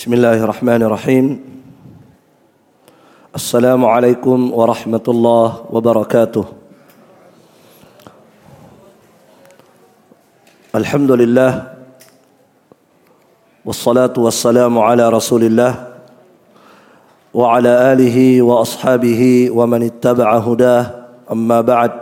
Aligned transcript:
بسم 0.00 0.16
الله 0.16 0.40
الرحمن 0.48 0.82
الرحيم. 0.82 1.26
السلام 3.36 3.84
عليكم 3.84 4.52
ورحمة 4.52 5.06
الله 5.08 5.48
وبركاته. 5.70 6.44
الحمد 10.72 11.10
لله 11.10 11.52
والصلاة 13.64 14.16
والسلام 14.16 14.72
على 14.78 15.04
رسول 15.08 15.44
الله 15.44 15.72
وعلى 17.36 17.92
آله 17.92 18.42
وأصحابه 18.42 19.52
ومن 19.52 19.80
اتبع 19.82 20.28
هداه. 20.36 20.84
أما 21.28 21.60
بعد 21.60 21.92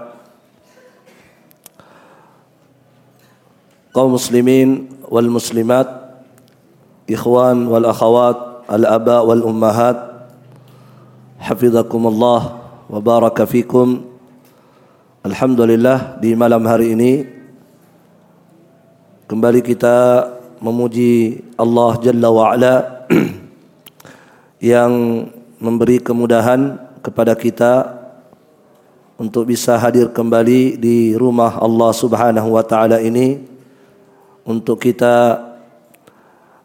قوم 3.91 4.15
مسلمين 4.15 4.89
والمسلمات 5.11 6.08
ikhwan 7.09 7.67
wal 7.67 7.89
akhawat, 7.89 8.69
al 8.69 8.85
aba 8.85 9.25
wal 9.25 9.43
ummahat. 9.49 9.97
Hafizakumullah 11.41 12.61
wa 12.87 12.99
baraka 13.01 13.49
fikum. 13.49 14.05
Alhamdulillah 15.25 16.21
di 16.21 16.37
malam 16.37 16.63
hari 16.69 16.95
ini 16.95 17.27
kembali 19.27 19.61
kita 19.65 20.29
memuji 20.63 21.43
Allah 21.59 21.99
Jalla 22.01 22.29
wa 22.31 22.55
Ala 22.55 22.75
yang 24.73 24.93
memberi 25.59 25.99
kemudahan 25.99 26.79
kepada 27.03 27.35
kita 27.35 27.99
untuk 29.19 29.51
bisa 29.51 29.75
hadir 29.75 30.15
kembali 30.15 30.79
di 30.79 31.19
rumah 31.19 31.59
Allah 31.59 31.91
Subhanahu 31.91 32.55
wa 32.55 32.63
taala 32.63 33.03
ini 33.03 33.43
untuk 34.47 34.79
kita 34.79 35.48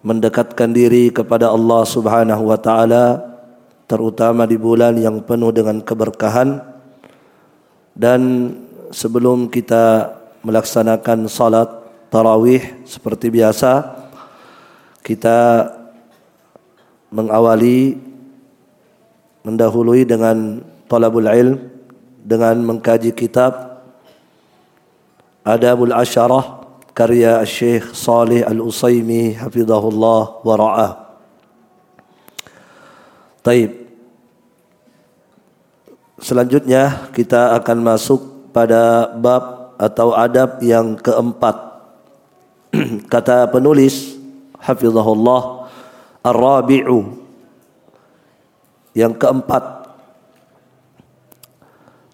mendekatkan 0.03 0.75
diri 0.75 1.09
kepada 1.09 1.49
Allah 1.49 1.87
Subhanahu 1.87 2.51
wa 2.51 2.59
taala 2.59 3.23
terutama 3.87 4.43
di 4.43 4.59
bulan 4.59 4.99
yang 4.99 5.23
penuh 5.23 5.49
dengan 5.55 5.79
keberkahan. 5.79 6.59
Dan 7.95 8.51
sebelum 8.91 9.47
kita 9.47 10.11
melaksanakan 10.43 11.25
salat 11.31 11.69
tarawih 12.11 12.61
seperti 12.85 13.33
biasa 13.33 14.03
kita 15.03 15.67
mengawali 17.11 17.99
mendahului 19.43 20.07
dengan 20.07 20.63
talabul 20.87 21.27
ilm 21.27 21.59
dengan 22.23 22.55
mengkaji 22.63 23.11
kitab 23.11 23.83
Adabul 25.43 25.91
Asyarah 25.91 26.62
karya 26.93 27.41
Syekh 27.43 27.91
Salih 27.97 28.45
Al-Usaimi 28.45 29.33
hafizahullah 29.33 30.45
wa 30.45 30.53
ra'ah. 30.53 30.91
Taib. 33.41 33.83
Selanjutnya 36.21 37.11
kita 37.11 37.57
akan 37.59 37.77
masuk 37.83 38.21
pada 38.55 39.11
bab 39.19 39.75
atau 39.75 40.15
adab 40.15 40.61
yang 40.63 40.95
keempat. 40.95 41.57
Kata 43.11 43.51
penulis 43.51 44.15
hafizahullah 44.61 45.67
ar-rabi'u 46.23 47.19
yang 48.95 49.11
keempat 49.17 49.89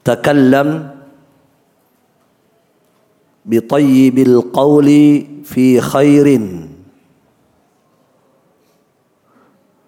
takallam 0.02 0.99
بطيب 3.50 4.18
القول 4.18 4.90
في 5.44 5.82
خير. 5.82 6.28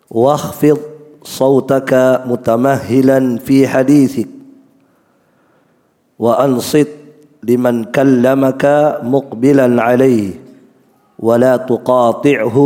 واخفض 0.09 0.79
صوتك 1.23 1.91
متمهلا 2.25 3.37
في 3.37 3.67
حديثك. 3.67 4.29
وأنصت 6.19 6.89
لمن 7.45 7.93
كلمك 7.93 8.63
مقبلا 9.03 9.67
عليه. 9.81 10.29
ولا 11.21 11.57
تقاطعه 11.57 12.57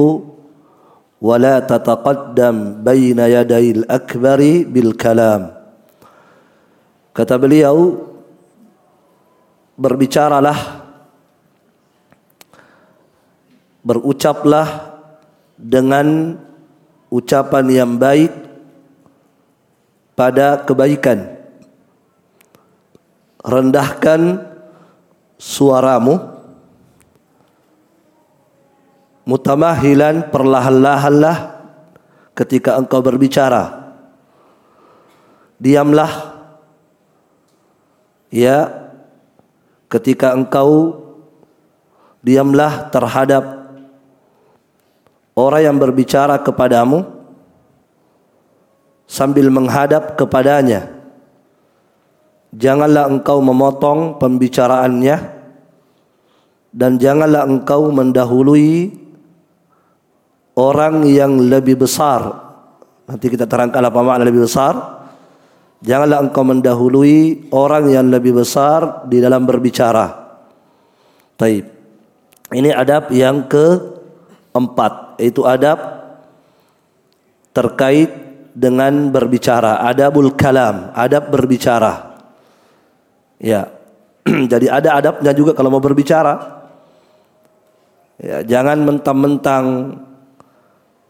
ولا 1.21 1.55
تتقدم 1.59 2.57
بين 2.87 3.19
يدي 3.19 3.71
الأكبر 3.71 4.39
بالكلام. 4.71 5.41
kata 7.15 7.39
beliau 7.39 7.95
berbicaralah 9.79 10.84
berucaplah 13.85 14.97
dengan 15.53 16.35
ucapan 17.13 17.65
yang 17.69 17.91
baik 18.01 18.33
pada 20.17 20.65
kebaikan. 20.65 21.37
Rendahkan 23.45 24.41
suaramu. 25.37 26.33
Mutamahilan 29.25 30.29
perlahan-lahanlah 30.29 31.37
ketika 32.37 32.77
engkau 32.77 33.01
berbicara. 33.01 33.93
Diamlah 35.57 36.35
ya 38.29 38.69
ketika 39.89 40.37
engkau 40.37 41.01
diamlah 42.21 42.93
terhadap 42.93 43.64
orang 45.35 45.61
yang 45.67 45.77
berbicara 45.77 46.39
kepadamu 46.39 47.03
sambil 49.05 49.51
menghadap 49.51 50.15
kepadanya. 50.17 50.89
Janganlah 52.55 53.11
engkau 53.11 53.43
memotong 53.43 54.15
pembicaraannya 54.15 55.17
dan 56.71 56.95
janganlah 56.95 57.43
engkau 57.43 57.91
mendahului 57.91 58.95
orang 60.55 61.03
yang 61.03 61.35
lebih 61.51 61.83
besar. 61.83 62.47
Nanti 63.05 63.27
kita 63.27 63.45
terangkan 63.45 63.83
apa 63.83 63.99
makna 63.99 64.23
lebih 64.23 64.47
besar. 64.47 65.03
Janganlah 65.83 66.23
engkau 66.23 66.47
mendahului 66.47 67.51
orang 67.51 67.91
yang 67.91 68.07
lebih 68.07 68.39
besar 68.39 69.03
di 69.05 69.19
dalam 69.19 69.43
berbicara. 69.43 70.07
Taib. 71.35 71.67
Ini 72.55 72.71
adab 72.71 73.11
yang 73.11 73.51
keempat, 74.55 75.19
yaitu 75.19 75.43
adab 75.43 75.75
terkait 77.51 78.07
dengan 78.55 79.11
berbicara, 79.11 79.83
adabul 79.83 80.31
kalam, 80.31 80.95
adab 80.95 81.27
berbicara. 81.27 82.15
Ya. 83.35 83.67
Jadi 84.51 84.71
ada 84.71 84.95
adabnya 84.95 85.35
juga 85.35 85.51
kalau 85.51 85.75
mau 85.75 85.83
berbicara. 85.83 86.63
Ya, 88.15 88.47
jangan 88.47 88.79
mentang-mentang 88.79 89.99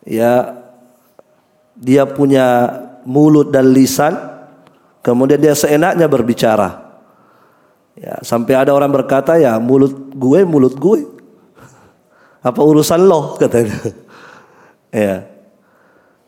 ya 0.10 0.58
dia 1.78 2.10
punya 2.10 2.66
mulut 3.06 3.54
dan 3.54 3.70
lisan 3.70 4.18
kemudian 5.06 5.38
dia 5.38 5.54
seenaknya 5.54 6.10
berbicara. 6.10 6.82
Ya, 7.94 8.20
sampai 8.26 8.58
ada 8.58 8.74
orang 8.74 8.90
berkata 8.90 9.38
ya 9.38 9.62
mulut 9.62 9.94
gue 10.18 10.42
mulut 10.42 10.74
gue. 10.82 11.15
Apa 12.46 12.62
urusan 12.62 13.02
lo 13.10 13.34
katanya. 13.42 13.74
ya. 14.94 15.26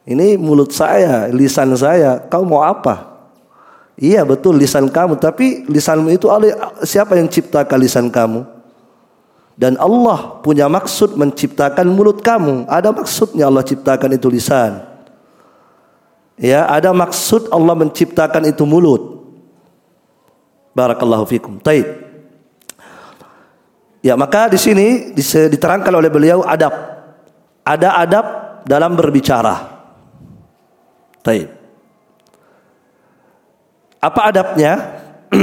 Ini 0.07 0.39
mulut 0.39 0.73
saya, 0.73 1.29
lisan 1.29 1.78
saya, 1.78 2.17
kau 2.25 2.41
mau 2.41 2.66
apa? 2.66 3.19
Iya 4.00 4.23
betul 4.23 4.57
lisan 4.57 4.88
kamu, 4.88 5.19
tapi 5.19 5.67
lisanmu 5.67 6.09
itu 6.16 6.31
siapa 6.88 7.19
yang 7.19 7.28
ciptakan 7.28 7.78
lisan 7.81 8.07
kamu? 8.07 8.45
Dan 9.57 9.75
Allah 9.81 10.38
punya 10.45 10.69
maksud 10.69 11.17
menciptakan 11.17 11.89
mulut 11.89 12.22
kamu. 12.22 12.69
Ada 12.69 12.94
maksudnya 12.94 13.49
Allah 13.49 13.66
ciptakan 13.66 14.13
itu 14.13 14.29
lisan. 14.29 14.85
Ya, 16.37 16.69
ada 16.69 16.93
maksud 16.93 17.49
Allah 17.49 17.73
menciptakan 17.73 18.46
itu 18.46 18.61
mulut. 18.69 19.17
Barakallahu 20.78 21.25
fikum. 21.25 21.58
Taib. 21.58 22.06
Ya, 24.07 24.15
maka 24.15 24.47
di 24.47 24.55
sini 24.55 25.11
diterangkan 25.19 25.91
oleh 25.91 26.07
beliau 26.07 26.39
adab. 26.47 26.71
Ada 27.67 27.99
adab 28.07 28.25
dalam 28.63 28.95
berbicara. 28.95 29.83
Taib. 31.19 31.51
Apa 33.99 34.31
adabnya? 34.31 34.79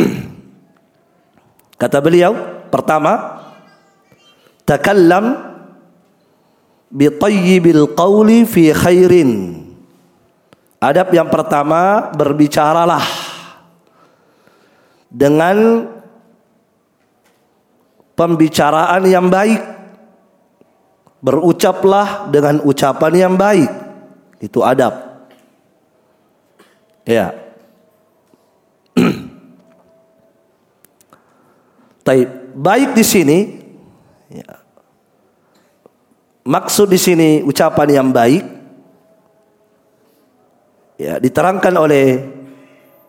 Kata 1.84 2.00
beliau, 2.00 2.64
pertama, 2.72 3.44
takallam 4.64 5.36
bi 6.88 7.12
tayyibil 7.12 7.92
qawli 7.92 8.48
fi 8.48 8.72
khairin. 8.72 9.60
Adab 10.80 11.12
yang 11.12 11.28
pertama, 11.28 12.08
berbicaralah 12.16 13.04
dengan 15.12 15.84
pembicaraan 18.14 19.02
yang 19.06 19.30
baik. 19.30 19.60
Berucaplah 21.24 22.28
dengan 22.28 22.60
ucapan 22.62 23.12
yang 23.14 23.34
baik. 23.38 23.70
Itu 24.42 24.60
adab. 24.60 25.24
Ya. 27.04 27.32
Taib. 32.06 32.28
Baik 32.54 32.94
di 32.94 33.02
sini 33.02 33.38
ya. 34.30 34.62
Maksud 36.44 36.92
di 36.92 37.00
sini 37.00 37.40
ucapan 37.40 37.88
yang 37.88 38.12
baik 38.12 38.44
ya 41.00 41.18
diterangkan 41.18 41.74
oleh 41.74 42.20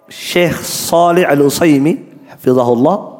Syekh 0.07 0.55
Salih 0.63 1.27
Al-Utsaimin 1.27 2.29
hafizahullah 2.31 3.14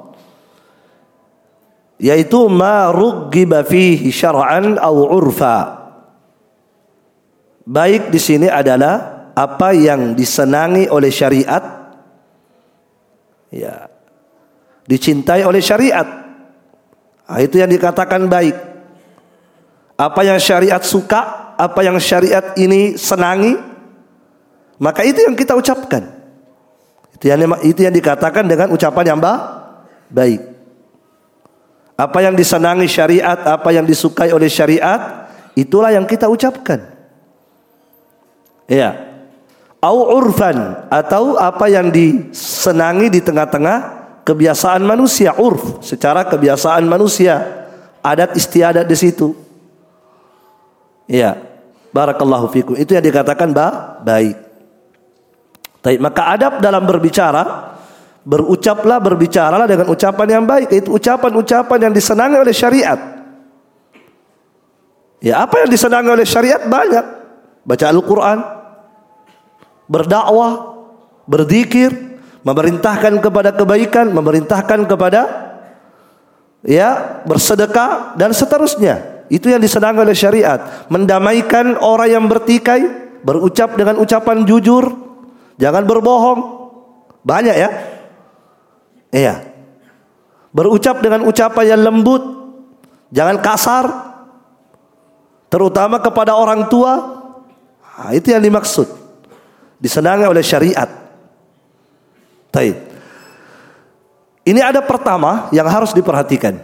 yaitu 1.99 2.47
ma 2.51 2.91
ruggiba 2.91 3.63
fihi 3.63 4.11
syar'an 4.11 4.75
aw 4.79 4.95
urfa. 5.15 5.57
Baik 7.65 8.13
di 8.13 8.19
sini 8.21 8.45
adalah 8.45 9.27
apa 9.35 9.73
yang 9.73 10.13
disenangi 10.13 10.87
oleh 10.87 11.09
syariat 11.09 11.63
ya 13.49 13.89
dicintai 14.85 15.41
oleh 15.43 15.59
syariat. 15.59 16.05
Nah, 17.25 17.39
itu 17.41 17.57
yang 17.57 17.69
dikatakan 17.69 18.29
baik. 18.29 18.53
Apa 19.97 20.21
yang 20.21 20.37
syariat 20.37 20.83
suka, 20.85 21.55
apa 21.57 21.81
yang 21.81 21.97
syariat 21.97 22.53
ini 22.59 22.93
senangi, 22.99 23.57
maka 24.77 25.01
itu 25.01 25.25
yang 25.25 25.33
kita 25.33 25.57
ucapkan. 25.57 26.05
Itu 27.17 27.31
yang 27.31 27.41
itu 27.63 27.81
yang 27.81 27.95
dikatakan 27.95 28.45
dengan 28.45 28.69
ucapan 28.69 29.15
yang 29.15 29.19
baik. 30.11 30.54
Apa 31.95 32.19
yang 32.19 32.35
disenangi 32.35 32.91
syariat, 32.91 33.39
apa 33.47 33.71
yang 33.71 33.87
disukai 33.87 34.35
oleh 34.35 34.51
syariat, 34.51 35.31
itulah 35.55 35.95
yang 35.95 36.03
kita 36.03 36.27
ucapkan. 36.27 36.83
Ya. 38.67 39.15
Au 39.79 40.17
urfan 40.17 40.89
atau 40.91 41.39
apa 41.39 41.71
yang 41.71 41.93
disenangi 41.93 43.07
di 43.07 43.21
tengah-tengah 43.23 43.77
kebiasaan 44.25 44.81
manusia, 44.81 45.37
urf, 45.37 45.79
secara 45.85 46.25
kebiasaan 46.25 46.83
manusia, 46.83 47.67
adat 48.01 48.35
istiadat 48.35 48.83
di 48.89 48.97
situ. 48.97 49.31
Ya. 51.07 51.37
Barakallahu 51.95 52.51
fikum. 52.51 52.75
Itu 52.75 52.91
yang 52.91 53.05
dikatakan 53.07 53.55
ba 53.55 54.01
baik. 54.03 54.35
Baik, 55.79 55.99
maka 56.01 56.33
adab 56.33 56.53
dalam 56.59 56.83
berbicara 56.83 57.74
Berucaplah, 58.25 58.97
berbicaralah 58.97 59.69
dengan 59.69 59.85
ucapan 59.85 60.27
yang 60.41 60.43
baik. 60.49 60.73
Itu 60.73 60.97
ucapan-ucapan 60.97 61.77
yang 61.77 61.93
disenangi 61.93 62.41
oleh 62.41 62.55
syariat. 62.57 62.97
Ya 65.21 65.45
apa 65.45 65.61
yang 65.61 65.69
disenangi 65.69 66.09
oleh 66.09 66.25
syariat 66.25 66.65
banyak. 66.65 67.05
Baca 67.61 67.85
Al-Quran. 67.85 68.37
Berdakwah. 69.85 70.53
Berzikir. 71.29 72.17
Memerintahkan 72.41 73.21
kepada 73.21 73.53
kebaikan. 73.53 74.09
Memerintahkan 74.09 74.89
kepada 74.89 75.21
ya 76.65 77.21
bersedekah 77.29 78.17
dan 78.17 78.33
seterusnya. 78.33 79.25
Itu 79.29 79.53
yang 79.53 79.61
disenangi 79.61 80.01
oleh 80.01 80.17
syariat. 80.17 80.89
Mendamaikan 80.89 81.77
orang 81.77 82.09
yang 82.09 82.25
bertikai. 82.25 83.05
Berucap 83.21 83.77
dengan 83.77 84.01
ucapan 84.01 84.49
jujur. 84.49 84.89
Jangan 85.61 85.85
berbohong. 85.85 86.39
Banyak 87.21 87.53
ya. 87.57 87.69
Iya. 89.13 89.45
Berucap 90.55 91.03
dengan 91.03 91.27
ucapan 91.27 91.75
yang 91.75 91.81
lembut, 91.83 92.23
jangan 93.11 93.37
kasar. 93.43 93.85
Terutama 95.51 95.99
kepada 95.99 96.35
orang 96.35 96.67
tua. 96.71 96.93
Nah, 97.79 98.11
itu 98.15 98.31
yang 98.31 98.43
dimaksud. 98.43 98.87
Disenangi 99.79 100.27
oleh 100.27 100.43
syariat. 100.43 100.87
Taib. 102.51 102.75
Ini 104.45 104.61
ada 104.61 104.79
pertama 104.85 105.49
yang 105.49 105.65
harus 105.65 105.91
diperhatikan. 105.91 106.61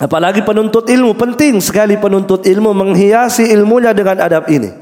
Apalagi 0.00 0.42
penuntut 0.42 0.90
ilmu 0.90 1.14
penting 1.14 1.62
sekali 1.62 1.94
penuntut 1.94 2.42
ilmu 2.48 2.74
menghiasi 2.74 3.46
ilmunya 3.54 3.94
dengan 3.94 4.26
adab 4.26 4.50
ini. 4.50 4.72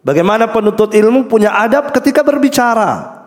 Bagaimana 0.00 0.48
penuntut 0.48 0.96
ilmu 0.96 1.28
punya 1.28 1.52
adab 1.52 1.92
ketika 1.92 2.24
berbicara. 2.24 3.17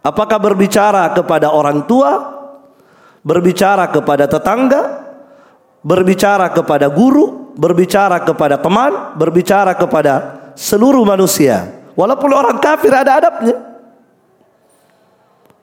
Apakah 0.00 0.38
berbicara 0.38 1.12
kepada 1.12 1.50
orang 1.52 1.84
tua, 1.84 2.36
berbicara 3.26 3.90
kepada 3.90 4.30
tetangga, 4.30 4.82
berbicara 5.82 6.50
kepada 6.54 6.86
guru, 6.90 7.54
berbicara 7.58 8.22
kepada 8.22 8.58
teman, 8.58 9.18
berbicara 9.18 9.74
kepada 9.74 10.14
seluruh 10.54 11.02
manusia. 11.02 11.82
Walaupun 11.98 12.30
orang 12.30 12.58
kafir 12.62 12.94
ada 12.94 13.18
adabnya. 13.18 13.56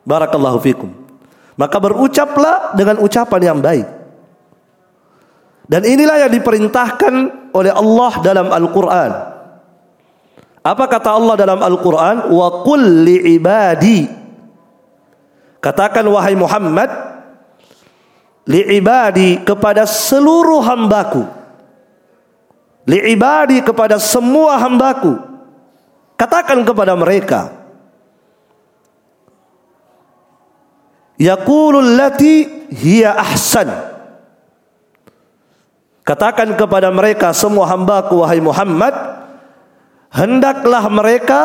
Barakallahu 0.04 0.60
fikum. 0.60 0.92
Maka 1.56 1.78
berucaplah 1.80 2.74
dengan 2.74 3.00
ucapan 3.00 3.42
yang 3.54 3.60
baik. 3.62 3.88
Dan 5.64 5.88
inilah 5.88 6.28
yang 6.28 6.32
diperintahkan 6.34 7.14
oleh 7.56 7.72
Allah 7.72 8.12
dalam 8.20 8.48
Al-Quran. 8.52 9.12
Apa 10.64 10.86
kata 10.88 11.16
Allah 11.16 11.36
dalam 11.40 11.60
Al-Quran? 11.62 12.32
Wa 12.32 12.66
kulli 12.66 13.38
ibadi 13.38 14.23
Katakan 15.64 16.04
wahai 16.12 16.36
Muhammad 16.36 16.92
li'ibadi 18.44 19.40
kepada 19.48 19.88
seluruh 19.88 20.60
hambaku. 20.60 21.24
Li'ibadi 22.84 23.64
kepada 23.64 23.96
semua 23.96 24.60
hambaku. 24.60 25.16
Katakan 26.20 26.68
kepada 26.68 27.00
mereka. 27.00 27.56
Yaqulul 31.16 31.96
lati 31.96 32.68
hiya 32.68 33.16
ahsan. 33.16 33.72
Katakan 36.04 36.60
kepada 36.60 36.92
mereka 36.92 37.32
semua 37.32 37.72
hambaku 37.72 38.20
wahai 38.20 38.44
Muhammad. 38.44 38.92
Hendaklah 40.12 40.84
mereka 40.92 41.42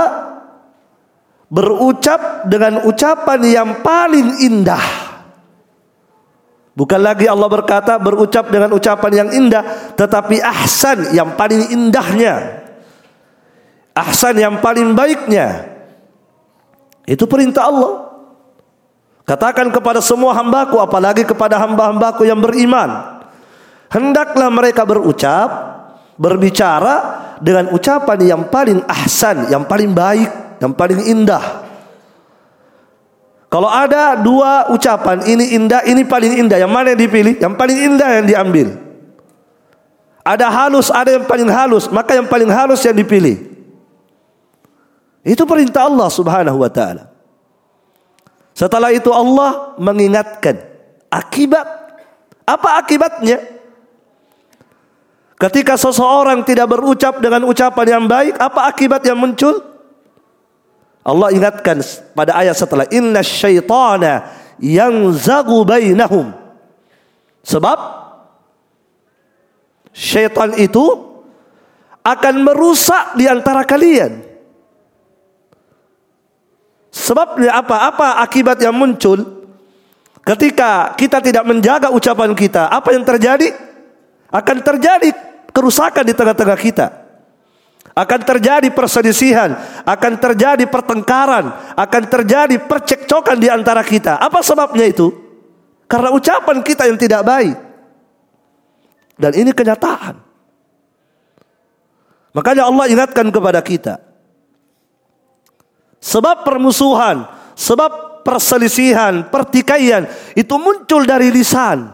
berucap 1.48 2.44
dengan 2.44 2.84
ucapan 2.84 3.40
yang 3.44 3.70
paling 3.80 4.44
indah. 4.44 4.84
Bukan 6.78 7.00
lagi 7.02 7.26
Allah 7.26 7.50
berkata 7.50 7.98
berucap 7.98 8.54
dengan 8.54 8.70
ucapan 8.70 9.26
yang 9.26 9.28
indah, 9.34 9.96
tetapi 9.98 10.38
ahsan 10.38 11.10
yang 11.10 11.34
paling 11.34 11.74
indahnya. 11.74 12.62
Ahsan 13.98 14.38
yang 14.38 14.62
paling 14.62 14.94
baiknya. 14.94 15.74
Itu 17.02 17.26
perintah 17.26 17.66
Allah. 17.66 17.92
Katakan 19.26 19.74
kepada 19.74 19.98
semua 19.98 20.38
hambaku, 20.38 20.78
apalagi 20.78 21.26
kepada 21.26 21.58
hamba-hambaku 21.58 22.22
yang 22.22 22.38
beriman. 22.38 23.18
Hendaklah 23.90 24.46
mereka 24.46 24.86
berucap, 24.86 25.48
berbicara 26.14 26.94
dengan 27.42 27.74
ucapan 27.74 28.18
yang 28.22 28.42
paling 28.46 28.86
ahsan, 28.86 29.50
yang 29.50 29.66
paling 29.66 29.90
baik 29.90 30.47
yang 30.58 30.74
paling 30.74 31.00
indah. 31.06 31.66
Kalau 33.48 33.70
ada 33.72 34.12
dua 34.20 34.68
ucapan, 34.68 35.24
ini 35.24 35.56
indah, 35.56 35.80
ini 35.88 36.04
paling 36.04 36.36
indah, 36.36 36.60
yang 36.60 36.68
mana 36.68 36.92
yang 36.92 37.00
dipilih? 37.00 37.40
Yang 37.40 37.54
paling 37.56 37.78
indah 37.80 38.10
yang 38.20 38.26
diambil. 38.28 38.68
Ada 40.20 40.52
halus, 40.52 40.92
ada 40.92 41.16
yang 41.16 41.24
paling 41.24 41.48
halus, 41.48 41.88
maka 41.88 42.12
yang 42.12 42.28
paling 42.28 42.52
halus 42.52 42.84
yang 42.84 42.92
dipilih. 42.92 43.40
Itu 45.24 45.48
perintah 45.48 45.88
Allah 45.88 46.12
Subhanahu 46.12 46.60
wa 46.60 46.68
taala. 46.68 47.08
Setelah 48.52 48.92
itu 48.92 49.08
Allah 49.08 49.72
mengingatkan 49.80 50.60
akibat 51.08 51.64
apa 52.44 52.68
akibatnya? 52.80 53.38
Ketika 55.38 55.78
seseorang 55.78 56.42
tidak 56.42 56.66
berucap 56.66 57.22
dengan 57.22 57.46
ucapan 57.46 57.86
yang 57.86 58.04
baik, 58.10 58.34
apa 58.36 58.66
akibat 58.66 59.00
yang 59.06 59.16
muncul? 59.16 59.77
Allah 61.08 61.32
ingatkan 61.32 61.80
pada 62.12 62.36
ayat 62.36 62.52
setelah 62.52 62.84
inna 62.92 63.24
syaitana 63.24 64.28
yang 64.60 65.08
zagu 65.16 65.64
bainahum. 65.64 66.36
Sebab 67.40 67.78
syaitan 69.88 70.52
itu 70.60 70.84
akan 72.04 72.34
merusak 72.44 73.16
di 73.16 73.24
antara 73.24 73.64
kalian. 73.64 74.20
Sebabnya 76.92 77.56
apa? 77.56 77.88
Apa 77.88 78.20
akibat 78.20 78.60
yang 78.60 78.76
muncul 78.76 79.48
ketika 80.28 80.92
kita 80.92 81.24
tidak 81.24 81.48
menjaga 81.48 81.88
ucapan 81.88 82.36
kita? 82.36 82.68
Apa 82.68 82.92
yang 82.92 83.08
terjadi? 83.08 83.48
Akan 84.28 84.60
terjadi 84.60 85.08
kerusakan 85.56 86.04
di 86.04 86.12
tengah-tengah 86.12 86.58
kita 86.60 87.07
akan 87.98 88.20
terjadi 88.22 88.70
perselisihan, 88.70 89.58
akan 89.82 90.12
terjadi 90.22 90.70
pertengkaran, 90.70 91.74
akan 91.74 92.02
terjadi 92.06 92.62
percekcokan 92.62 93.34
di 93.42 93.50
antara 93.50 93.82
kita. 93.82 94.22
Apa 94.22 94.38
sebabnya 94.38 94.86
itu? 94.86 95.10
Karena 95.90 96.14
ucapan 96.14 96.62
kita 96.62 96.86
yang 96.86 96.94
tidak 96.94 97.26
baik. 97.26 97.58
Dan 99.18 99.34
ini 99.34 99.50
kenyataan. 99.50 100.14
Makanya 102.38 102.70
Allah 102.70 102.86
ingatkan 102.86 103.26
kepada 103.34 103.58
kita. 103.66 103.98
Sebab 105.98 106.46
permusuhan, 106.46 107.26
sebab 107.58 108.22
perselisihan, 108.22 109.26
pertikaian 109.26 110.06
itu 110.38 110.54
muncul 110.54 111.02
dari 111.02 111.34
lisan. 111.34 111.90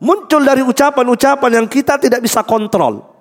Muncul 0.00 0.40
dari 0.40 0.64
ucapan-ucapan 0.64 1.60
yang 1.60 1.66
kita 1.68 2.00
tidak 2.00 2.24
bisa 2.24 2.40
kontrol. 2.48 3.17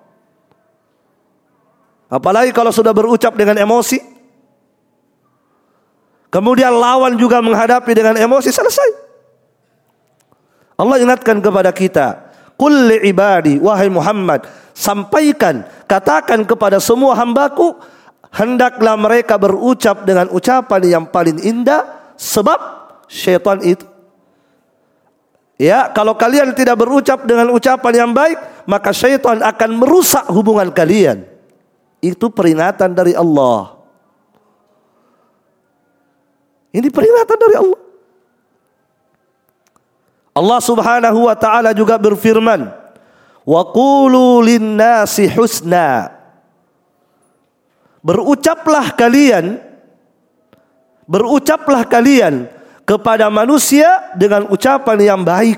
Apalagi 2.07 2.55
kalau 2.55 2.71
sudah 2.71 2.95
berucap 2.95 3.35
dengan 3.35 3.59
emosi. 3.59 3.99
Kemudian 6.27 6.75
lawan 6.75 7.15
juga 7.15 7.39
menghadapi 7.39 7.91
dengan 7.95 8.15
emosi 8.19 8.51
selesai. 8.51 8.89
Allah 10.77 11.01
ingatkan 11.01 11.41
kepada 11.41 11.71
kita, 11.73 12.27
Qul 12.59 12.89
ibadi 13.01 13.57
wahai 13.57 13.89
Muhammad 13.89 14.45
sampaikan 14.77 15.65
katakan 15.89 16.45
kepada 16.45 16.77
semua 16.77 17.17
hambaku 17.17 17.73
hendaklah 18.29 18.93
mereka 18.93 19.37
berucap 19.41 20.05
dengan 20.05 20.29
ucapan 20.29 20.81
yang 20.85 21.05
paling 21.09 21.41
indah 21.41 22.13
sebab 22.13 22.59
syaitan 23.09 23.57
itu 23.65 23.85
Ya, 25.57 25.89
kalau 25.89 26.13
kalian 26.13 26.53
tidak 26.53 26.77
berucap 26.77 27.25
dengan 27.25 27.49
ucapan 27.49 28.05
yang 28.05 28.11
baik, 28.13 28.37
maka 28.69 28.93
syaitan 28.93 29.41
akan 29.41 29.81
merusak 29.81 30.29
hubungan 30.29 30.69
kalian. 30.69 31.25
Itu 31.99 32.29
peringatan 32.29 32.93
dari 32.93 33.17
Allah. 33.17 33.77
Ini 36.73 36.87
peringatan 36.93 37.37
dari 37.41 37.55
Allah. 37.57 37.81
Allah 40.37 40.59
Subhanahu 40.61 41.25
wa 41.25 41.33
taala 41.33 41.73
juga 41.73 41.97
berfirman, 41.97 42.69
"Wa 43.41 43.61
qulu 43.73 44.45
lin-nasi 44.45 45.25
husna." 45.33 46.13
Berucaplah 48.05 48.93
kalian 48.93 49.67
berucaplah 51.07 51.87
kalian 51.87 52.51
kepada 52.83 53.31
manusia 53.31 54.11
dengan 54.13 54.51
ucapan 54.51 54.97
yang 54.99 55.21
baik. 55.23 55.57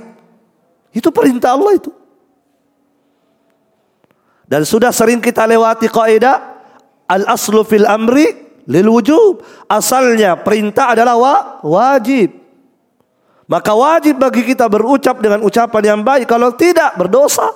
Itu 0.93 1.09
perintah 1.09 1.57
Allah 1.57 1.75
itu. 1.75 1.91
Dan 4.49 4.65
sudah 4.65 4.89
sering 4.89 5.21
kita 5.21 5.45
lewati 5.45 5.85
kaidah 5.85 6.57
al-aslu 7.05 7.61
fil 7.61 7.85
amri 7.85 8.33
lil 8.65 8.89
wujub. 8.89 9.45
Asalnya 9.69 10.41
perintah 10.41 10.97
adalah 10.97 11.13
wa, 11.21 11.35
wajib. 11.61 12.33
Maka 13.45 13.77
wajib 13.77 14.17
bagi 14.17 14.41
kita 14.45 14.65
berucap 14.65 15.21
dengan 15.21 15.45
ucapan 15.45 15.83
yang 15.93 16.01
baik. 16.01 16.25
Kalau 16.25 16.49
tidak 16.57 16.97
berdosa. 16.97 17.49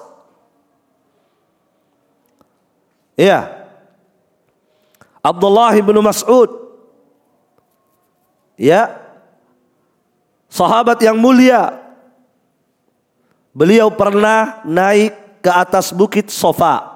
Ya. 3.17 3.69
Abdullah 5.21 5.73
bin 5.77 5.97
Mas'ud. 6.01 6.50
Ya. 8.57 9.01
Sahabat 10.50 11.01
yang 11.01 11.17
mulia. 11.17 11.77
Beliau 13.53 13.93
pernah 13.93 14.65
naik 14.65 15.23
ke 15.43 15.51
atas 15.51 15.91
bukit 15.91 16.31
Sofa. 16.31 16.88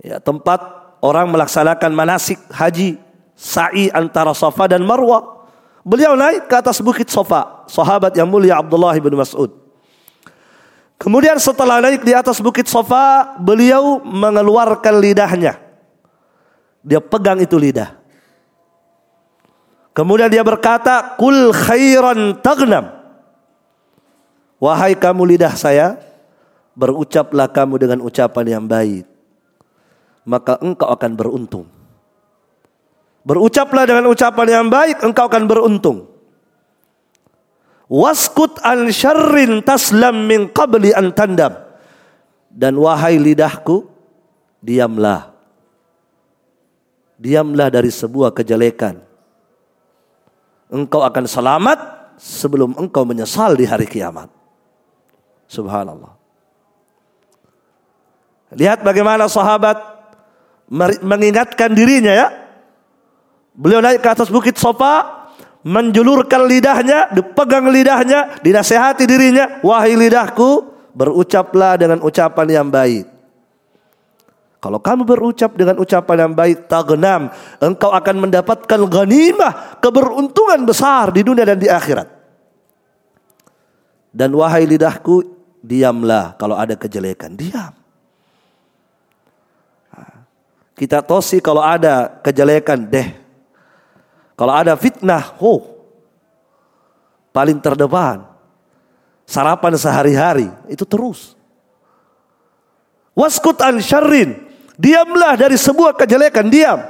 Ya, 0.00 0.22
tempat 0.22 0.62
orang 1.02 1.28
melaksanakan 1.28 1.90
manasik 1.90 2.38
haji, 2.54 2.96
sa'i 3.34 3.90
antara 3.90 4.30
Sofa 4.32 4.70
dan 4.70 4.86
Marwah. 4.86 5.42
Beliau 5.82 6.14
naik 6.14 6.46
ke 6.46 6.54
atas 6.54 6.78
bukit 6.78 7.10
Sofa, 7.10 7.66
sahabat 7.66 8.14
yang 8.14 8.30
mulia 8.30 8.62
Abdullah 8.62 8.94
bin 9.02 9.18
Mas'ud. 9.18 9.50
Kemudian 11.00 11.40
setelah 11.40 11.80
naik 11.80 12.04
di 12.04 12.12
atas 12.12 12.38
bukit 12.38 12.68
Sofa, 12.68 13.34
beliau 13.40 13.98
mengeluarkan 14.04 15.00
lidahnya. 15.00 15.56
Dia 16.84 17.00
pegang 17.00 17.40
itu 17.40 17.56
lidah. 17.56 17.96
Kemudian 19.96 20.28
dia 20.28 20.44
berkata, 20.44 21.16
"Kul 21.16 21.52
khairan 21.52 22.40
tagnam." 22.40 22.92
Wahai 24.60 24.92
kamu 24.92 25.24
lidah 25.24 25.56
saya, 25.56 25.96
berucaplah 26.74 27.50
kamu 27.50 27.74
dengan 27.80 27.98
ucapan 28.04 28.46
yang 28.58 28.64
baik. 28.66 29.04
Maka 30.26 30.60
engkau 30.60 30.88
akan 30.90 31.12
beruntung. 31.16 31.66
Berucaplah 33.20 33.84
dengan 33.84 34.08
ucapan 34.08 34.48
yang 34.48 34.66
baik, 34.72 35.04
engkau 35.04 35.28
akan 35.28 35.44
beruntung. 35.44 36.08
Waskut 37.90 38.62
an 38.62 38.88
syarrin 38.94 39.66
taslam 39.66 40.30
min 40.30 40.48
qabli 40.48 40.94
an 40.94 41.10
tandam. 41.10 41.58
Dan 42.50 42.78
wahai 42.78 43.18
lidahku, 43.18 43.86
diamlah. 44.62 45.34
Diamlah 47.20 47.68
dari 47.68 47.92
sebuah 47.92 48.32
kejelekan. 48.32 49.02
Engkau 50.70 51.02
akan 51.02 51.26
selamat 51.26 51.78
sebelum 52.16 52.78
engkau 52.78 53.02
menyesal 53.02 53.58
di 53.58 53.66
hari 53.66 53.90
kiamat. 53.90 54.30
Subhanallah. 55.50 56.19
Lihat 58.50 58.82
bagaimana 58.82 59.30
sahabat 59.30 59.78
mengingatkan 61.02 61.74
dirinya 61.74 62.14
ya 62.14 62.28
Beliau 63.60 63.84
naik 63.84 64.00
ke 64.00 64.08
atas 64.08 64.32
bukit 64.32 64.56
Sofa, 64.56 65.26
menjulurkan 65.66 66.48
lidahnya, 66.48 67.10
dipegang 67.12 67.68
lidahnya, 67.68 68.40
dinasehati 68.40 69.04
dirinya, 69.04 69.60
wahai 69.60 69.98
lidahku, 69.98 70.70
berucaplah 70.96 71.76
dengan 71.76 72.00
ucapan 72.00 72.46
yang 72.48 72.68
baik. 72.72 73.04
Kalau 74.60 74.76
kamu 74.76 75.08
berucap 75.08 75.56
dengan 75.56 75.80
ucapan 75.80 76.28
yang 76.28 76.32
baik, 76.36 76.68
tagnam, 76.68 77.32
engkau 77.60 77.92
akan 77.92 78.16
mendapatkan 78.28 78.80
ghanimah, 78.88 79.80
keberuntungan 79.80 80.64
besar 80.68 81.12
di 81.12 81.24
dunia 81.24 81.48
dan 81.48 81.56
di 81.56 81.68
akhirat. 81.68 82.08
Dan 84.12 84.36
wahai 84.36 84.68
lidahku, 84.68 85.24
diamlah 85.64 86.36
kalau 86.36 86.60
ada 86.60 86.76
kejelekan, 86.76 87.36
diam. 87.36 87.79
Kita 90.80 91.04
tosi 91.04 91.44
kalau 91.44 91.60
ada 91.60 92.08
kejelekan, 92.24 92.88
deh 92.88 93.20
kalau 94.40 94.56
ada 94.56 94.72
fitnah, 94.72 95.36
oh, 95.36 95.84
paling 97.28 97.60
terdepan. 97.60 98.24
Sarapan 99.28 99.76
sehari-hari, 99.76 100.48
itu 100.64 100.80
terus. 100.88 101.36
Waskut 103.12 103.60
an 103.60 103.84
syarrin. 103.84 104.48
Diamlah 104.80 105.36
dari 105.36 105.60
sebuah 105.60 105.92
kejelekan, 105.92 106.48
diam. 106.48 106.80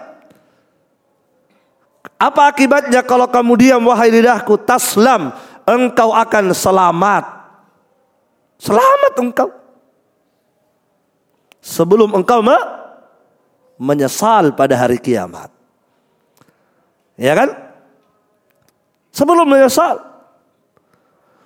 Apa 2.14 2.54
akibatnya 2.54 3.02
kalau 3.02 3.26
kamu 3.26 3.58
diam 3.58 3.82
wahai 3.82 4.14
lidahku 4.14 4.54
taslam 4.62 5.34
engkau 5.66 6.14
akan 6.14 6.54
selamat. 6.54 7.24
Selamat 8.62 9.14
engkau. 9.18 9.50
Sebelum 11.58 12.14
engkau 12.14 12.46
menyesal 13.80 14.52
pada 14.52 14.76
hari 14.76 15.00
kiamat. 15.00 15.48
Ya 17.16 17.32
kan? 17.32 17.48
Sebelum 19.08 19.48
menyesal. 19.48 19.96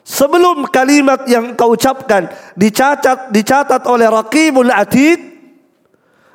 Sebelum 0.05 0.69
kalimat 0.69 1.25
yang 1.25 1.57
kau 1.57 1.73
ucapkan 1.73 2.29
dicatat 2.53 3.33
dicatat 3.33 3.89
oleh 3.89 4.05
Raqibul 4.05 4.69
Atid, 4.69 5.17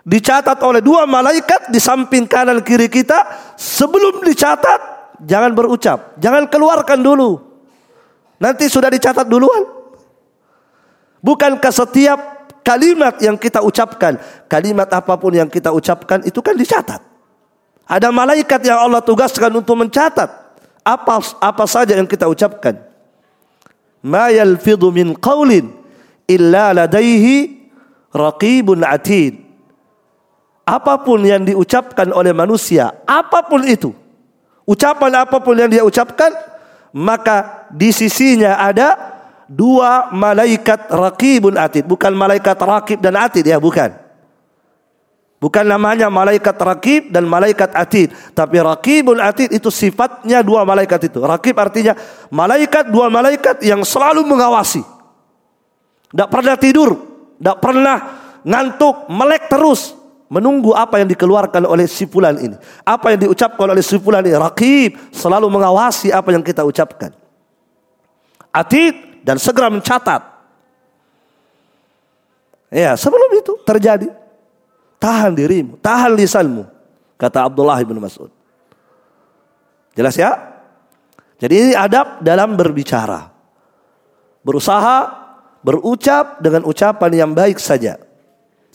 dicatat 0.01 0.57
oleh 0.65 0.81
dua 0.81 1.05
malaikat 1.05 1.69
di 1.69 1.77
samping 1.77 2.25
kanan 2.25 2.65
kiri 2.65 2.89
kita, 2.89 3.53
sebelum 3.53 4.25
dicatat 4.25 4.81
jangan 5.21 5.53
berucap, 5.53 6.17
jangan 6.17 6.49
keluarkan 6.49 6.97
dulu. 6.97 7.37
Nanti 8.41 8.65
sudah 8.71 8.89
dicatat 8.89 9.29
duluan. 9.29 9.67
Bukankah 11.19 11.69
setiap 11.75 12.38
kalimat 12.69 13.17
yang 13.17 13.33
kita 13.33 13.65
ucapkan, 13.65 14.21
kalimat 14.45 14.85
apa 14.93 15.17
pun 15.17 15.33
yang 15.33 15.49
kita 15.49 15.73
ucapkan 15.73 16.21
itu 16.21 16.37
kan 16.37 16.53
dicatat. 16.53 17.01
Ada 17.89 18.13
malaikat 18.13 18.61
yang 18.61 18.77
Allah 18.85 19.01
tugaskan 19.01 19.49
untuk 19.57 19.73
mencatat 19.73 20.29
apa 20.85 21.13
apa 21.41 21.65
saja 21.65 21.97
yang 21.97 22.05
kita 22.05 22.29
ucapkan. 22.29 22.77
Ma 24.05 24.29
yalfidhu 24.29 24.93
min 24.93 25.17
qawlin 25.17 25.73
illa 26.29 26.77
ladaihi 26.77 27.65
raqibun 28.13 28.85
atid. 28.85 29.41
Apa 30.69 31.01
pun 31.01 31.25
yang 31.25 31.41
diucapkan 31.41 32.13
oleh 32.13 32.29
manusia, 32.29 32.93
apa 33.09 33.41
pun 33.41 33.65
itu, 33.65 33.89
ucapan 34.69 35.25
apa 35.25 35.41
pun 35.41 35.57
yang 35.57 35.65
dia 35.65 35.81
ucapkan, 35.81 36.29
maka 36.93 37.65
di 37.73 37.89
sisinya 37.89 38.61
ada 38.61 39.17
dua 39.49 40.13
malaikat 40.13 40.93
raqibun 40.93 41.57
atid, 41.57 41.89
bukan 41.89 42.13
malaikat 42.13 42.55
raqib 42.61 43.01
dan 43.01 43.17
atid 43.17 43.49
ya, 43.49 43.57
bukan. 43.57 44.09
Bukan 45.39 45.63
namanya 45.63 46.11
malaikat 46.11 46.59
rakib 46.59 47.15
dan 47.15 47.23
malaikat 47.23 47.71
atid. 47.71 48.11
Tapi 48.35 48.59
rakibul 48.59 49.23
atid 49.23 49.55
itu 49.55 49.71
sifatnya 49.71 50.43
dua 50.43 50.67
malaikat 50.67 51.07
itu. 51.07 51.23
Rakib 51.23 51.55
artinya 51.55 51.95
malaikat 52.27 52.91
dua 52.91 53.07
malaikat 53.07 53.63
yang 53.63 53.79
selalu 53.87 54.27
mengawasi. 54.27 54.83
Tidak 56.11 56.27
pernah 56.27 56.59
tidur, 56.59 56.91
tidak 57.39 57.57
pernah 57.63 57.97
ngantuk, 58.43 59.07
melek 59.07 59.47
terus 59.47 59.95
menunggu 60.27 60.75
apa 60.75 60.99
yang 60.99 61.07
dikeluarkan 61.07 61.63
oleh 61.63 61.87
si 61.87 62.03
fulan 62.03 62.35
ini. 62.35 62.59
Apa 62.83 63.15
yang 63.15 63.31
diucapkan 63.31 63.71
oleh 63.71 63.79
si 63.79 63.95
fulan 63.95 64.19
ini. 64.27 64.35
Rakib 64.35 65.15
selalu 65.15 65.47
mengawasi 65.47 66.11
apa 66.11 66.35
yang 66.35 66.43
kita 66.43 66.67
ucapkan. 66.67 67.15
Atid 68.51 69.08
dan 69.23 69.37
segera 69.37 69.67
mencatat. 69.71 70.21
Ya, 72.69 72.93
sebelum 72.93 73.29
itu 73.33 73.57
terjadi. 73.65 74.13
Tahan 74.99 75.31
dirimu, 75.31 75.79
tahan 75.79 76.11
lisanmu. 76.13 76.67
Kata 77.15 77.47
Abdullah 77.47 77.79
bin 77.87 77.97
Mas'ud. 78.03 78.31
Jelas 79.95 80.15
ya? 80.15 80.59
Jadi 81.39 81.53
ini 81.55 81.71
adab 81.75 82.19
dalam 82.19 82.55
berbicara. 82.59 83.31
Berusaha 84.43 84.97
berucap 85.63 86.39
dengan 86.43 86.67
ucapan 86.67 87.11
yang 87.15 87.31
baik 87.31 87.59
saja. 87.59 87.99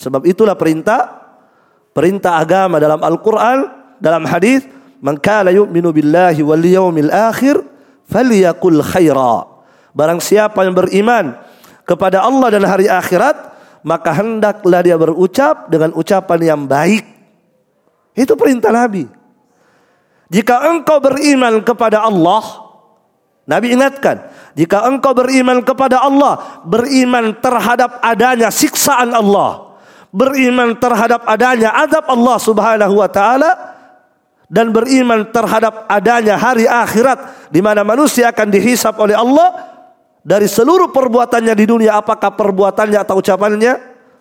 Sebab 0.00 0.24
itulah 0.28 0.56
perintah 0.56 1.24
perintah 1.94 2.42
agama 2.42 2.82
dalam 2.82 2.98
Al-Qur'an, 3.00 3.70
dalam 4.02 4.26
hadis, 4.26 4.66
"Man 4.98 5.16
kana 5.20 5.54
yu'minu 5.54 5.94
billahi 5.94 6.42
wal 6.42 6.64
yawmil 6.64 7.12
akhir 7.12 7.62
falyakul 8.10 8.82
khaira." 8.82 9.53
Barang 9.94 10.18
siapa 10.18 10.66
yang 10.66 10.74
beriman 10.74 11.38
kepada 11.86 12.26
Allah 12.26 12.50
dan 12.50 12.66
hari 12.66 12.90
akhirat, 12.90 13.54
maka 13.86 14.10
hendaklah 14.10 14.82
dia 14.82 14.98
berucap 14.98 15.70
dengan 15.70 15.94
ucapan 15.94 16.40
yang 16.42 16.62
baik. 16.66 17.06
Itu 18.18 18.34
perintah 18.34 18.74
Nabi. 18.74 19.06
Jika 20.34 20.66
engkau 20.66 20.98
beriman 20.98 21.62
kepada 21.62 22.02
Allah, 22.02 22.42
Nabi 23.46 23.70
ingatkan, 23.70 24.34
jika 24.58 24.82
engkau 24.88 25.14
beriman 25.14 25.62
kepada 25.62 26.02
Allah, 26.02 26.64
beriman 26.66 27.36
terhadap 27.38 28.02
adanya 28.02 28.50
siksaan 28.50 29.14
Allah, 29.14 29.78
beriman 30.10 30.74
terhadap 30.74 31.22
adanya 31.28 31.70
adab 31.76 32.08
Allah 32.08 32.36
Subhanahu 32.40 32.98
wa 32.98 33.06
taala 33.06 33.74
dan 34.48 34.72
beriman 34.72 35.28
terhadap 35.28 35.84
adanya 35.90 36.40
hari 36.40 36.64
akhirat 36.64 37.50
di 37.52 37.60
mana 37.60 37.82
manusia 37.82 38.32
akan 38.32 38.48
dihisap 38.48 38.96
oleh 38.96 39.18
Allah 39.18 39.73
dari 40.24 40.48
seluruh 40.48 40.90
perbuatannya 40.90 41.54
di 41.54 41.64
dunia 41.68 42.00
apakah 42.00 42.32
perbuatannya 42.32 42.98
atau 42.98 43.20
ucapannya 43.20 43.72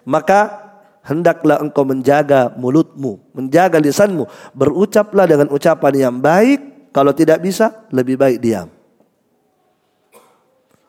maka 0.04 0.62
hendaklah 1.04 1.64
engkau 1.64 1.88
menjaga 1.88 2.52
mulutmu 2.60 3.24
menjaga 3.32 3.80
lisanmu 3.80 4.28
berucaplah 4.52 5.26
dengan 5.26 5.48
ucapan 5.50 5.94
yang 5.96 6.16
baik 6.20 6.92
kalau 6.92 7.16
tidak 7.16 7.40
bisa 7.40 7.88
lebih 7.90 8.20
baik 8.20 8.38
diam 8.44 8.68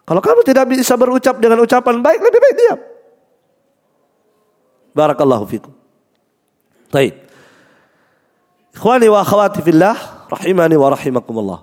kalau 0.04 0.20
kamu 0.20 0.44
tidak 0.44 0.66
bisa 0.68 0.98
berucap 0.98 1.38
dengan 1.38 1.62
ucapan 1.62 2.02
baik 2.02 2.20
lebih 2.20 2.40
baik 2.42 2.56
diam 2.58 2.80
Barakallahu 4.94 5.44
fikum. 5.50 5.74
Baik. 6.94 7.18
Ikhwani 8.78 9.10
wa 9.10 9.26
akhwati 9.26 9.58
fillah, 9.66 9.98
rahimani 10.30 10.78
wa 10.78 10.88
rahimakumullah. 10.94 11.60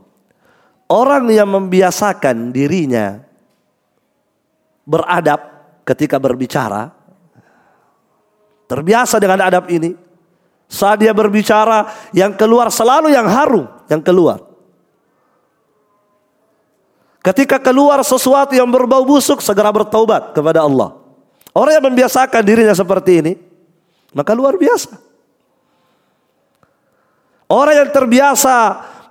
Orang 0.91 1.31
yang 1.31 1.47
membiasakan 1.47 2.51
dirinya 2.51 3.23
beradab 4.91 5.39
ketika 5.87 6.19
berbicara, 6.19 6.91
terbiasa 8.67 9.15
dengan 9.23 9.39
adab 9.47 9.71
ini, 9.71 9.95
saat 10.67 10.99
dia 10.99 11.15
berbicara 11.15 12.11
yang 12.11 12.35
keluar 12.35 12.67
selalu 12.67 13.15
yang 13.15 13.27
harum 13.31 13.71
yang 13.87 14.03
keluar. 14.03 14.43
Ketika 17.21 17.61
keluar 17.61 18.01
sesuatu 18.01 18.51
yang 18.57 18.67
berbau 18.67 19.05
busuk 19.05 19.39
segera 19.45 19.69
bertaubat 19.69 20.33
kepada 20.33 20.65
Allah. 20.65 20.97
Orang 21.51 21.75
yang 21.77 21.85
membiasakan 21.91 22.41
dirinya 22.41 22.73
seperti 22.73 23.11
ini, 23.21 23.33
maka 24.15 24.31
luar 24.31 24.55
biasa. 24.57 24.97
Orang 27.51 27.75
yang 27.75 27.91
terbiasa 27.91 28.55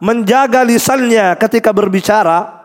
menjaga 0.01 0.64
lisannya 0.64 1.37
ketika 1.37 1.71
berbicara, 1.77 2.60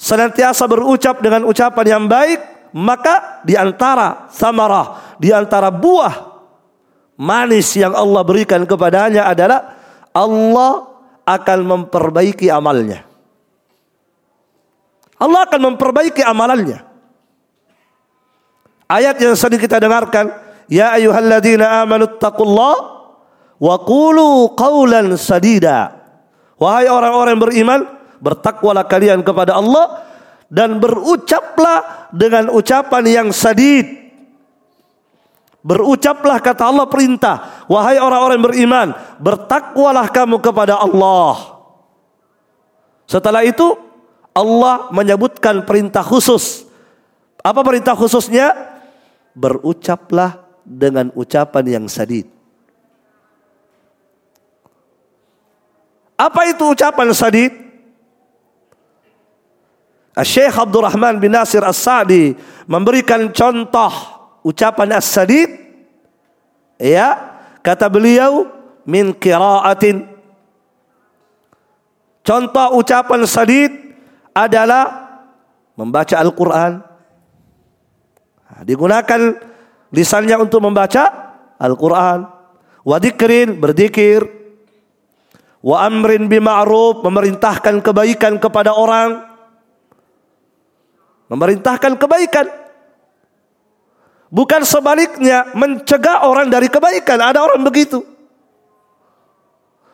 senantiasa 0.00 0.64
berucap 0.64 1.20
dengan 1.20 1.44
ucapan 1.44 1.86
yang 2.00 2.04
baik, 2.08 2.40
maka 2.72 3.44
di 3.44 3.52
antara 3.52 4.32
samarah, 4.32 5.20
di 5.20 5.28
antara 5.28 5.68
buah 5.68 6.40
manis 7.20 7.76
yang 7.76 7.92
Allah 7.92 8.24
berikan 8.24 8.64
kepadanya 8.64 9.28
adalah 9.28 9.76
Allah 10.16 10.88
akan 11.28 11.58
memperbaiki 11.68 12.48
amalnya. 12.48 13.04
Allah 15.20 15.44
akan 15.44 15.60
memperbaiki 15.76 16.24
amalannya. 16.24 16.80
Ayat 18.88 19.20
yang 19.20 19.36
sedang 19.36 19.60
kita 19.60 19.76
dengarkan, 19.76 20.32
ya 20.64 20.96
ayyuhalladzina 20.96 21.84
amanu 21.84 22.16
taqullah 22.16 22.74
wa 23.60 23.74
qulu 23.84 24.56
qawlan 24.56 25.12
sadida. 25.20 26.00
Wahai 26.56 26.88
orang-orang 26.88 27.36
beriman, 27.36 27.99
bertakwalah 28.20 28.86
kalian 28.86 29.24
kepada 29.24 29.58
Allah 29.58 30.04
dan 30.46 30.78
berucaplah 30.78 32.08
dengan 32.14 32.52
ucapan 32.52 33.04
yang 33.08 33.28
sadid. 33.34 33.98
Berucaplah 35.60 36.40
kata 36.40 36.72
Allah 36.72 36.88
perintah, 36.88 37.68
wahai 37.68 38.00
orang-orang 38.00 38.40
beriman, 38.40 38.88
bertakwalah 39.20 40.08
kamu 40.08 40.40
kepada 40.40 40.80
Allah. 40.80 41.60
Setelah 43.04 43.44
itu 43.44 43.76
Allah 44.32 44.88
menyebutkan 44.88 45.68
perintah 45.68 46.00
khusus. 46.00 46.64
Apa 47.44 47.60
perintah 47.60 47.92
khususnya? 47.92 48.70
berucaplah 49.34 50.42
dengan 50.66 51.08
ucapan 51.14 51.80
yang 51.80 51.86
sadid. 51.86 52.28
Apa 56.20 56.52
itu 56.52 56.68
ucapan 56.68 57.16
sadid? 57.16 57.69
Syekh 60.18 60.58
Abdurrahman 60.58 61.22
bin 61.22 61.32
Nasir 61.32 61.62
As-Sa'di 61.62 62.34
memberikan 62.66 63.30
contoh 63.30 63.92
ucapan 64.42 64.98
as-sadid. 64.98 65.48
Ya, 66.80 67.38
kata 67.62 67.86
beliau 67.86 68.50
min 68.88 69.14
qiraatin. 69.14 70.08
Contoh 72.20 72.76
ucapan 72.76 73.24
sadid 73.24 73.72
adalah 74.36 75.08
membaca 75.76 76.16
Al-Qur'an, 76.20 76.84
digunakan 78.64 79.40
lisannya 79.94 80.36
untuk 80.38 80.60
membaca 80.64 81.34
Al-Quran. 81.60 82.26
Wa 82.80 82.96
dikrin, 82.96 83.60
berzikir. 83.60 84.24
Wa 85.60 85.84
amrin 85.84 86.24
bima'ruf, 86.24 87.04
memerintahkan 87.04 87.84
kebaikan 87.84 88.40
kepada 88.40 88.72
orang. 88.72 89.29
Memerintahkan 91.30 91.94
kebaikan. 91.94 92.46
Bukan 94.30 94.62
sebaliknya 94.66 95.54
mencegah 95.54 96.26
orang 96.26 96.50
dari 96.50 96.66
kebaikan. 96.66 97.18
Ada 97.22 97.38
orang 97.42 97.62
begitu. 97.62 98.02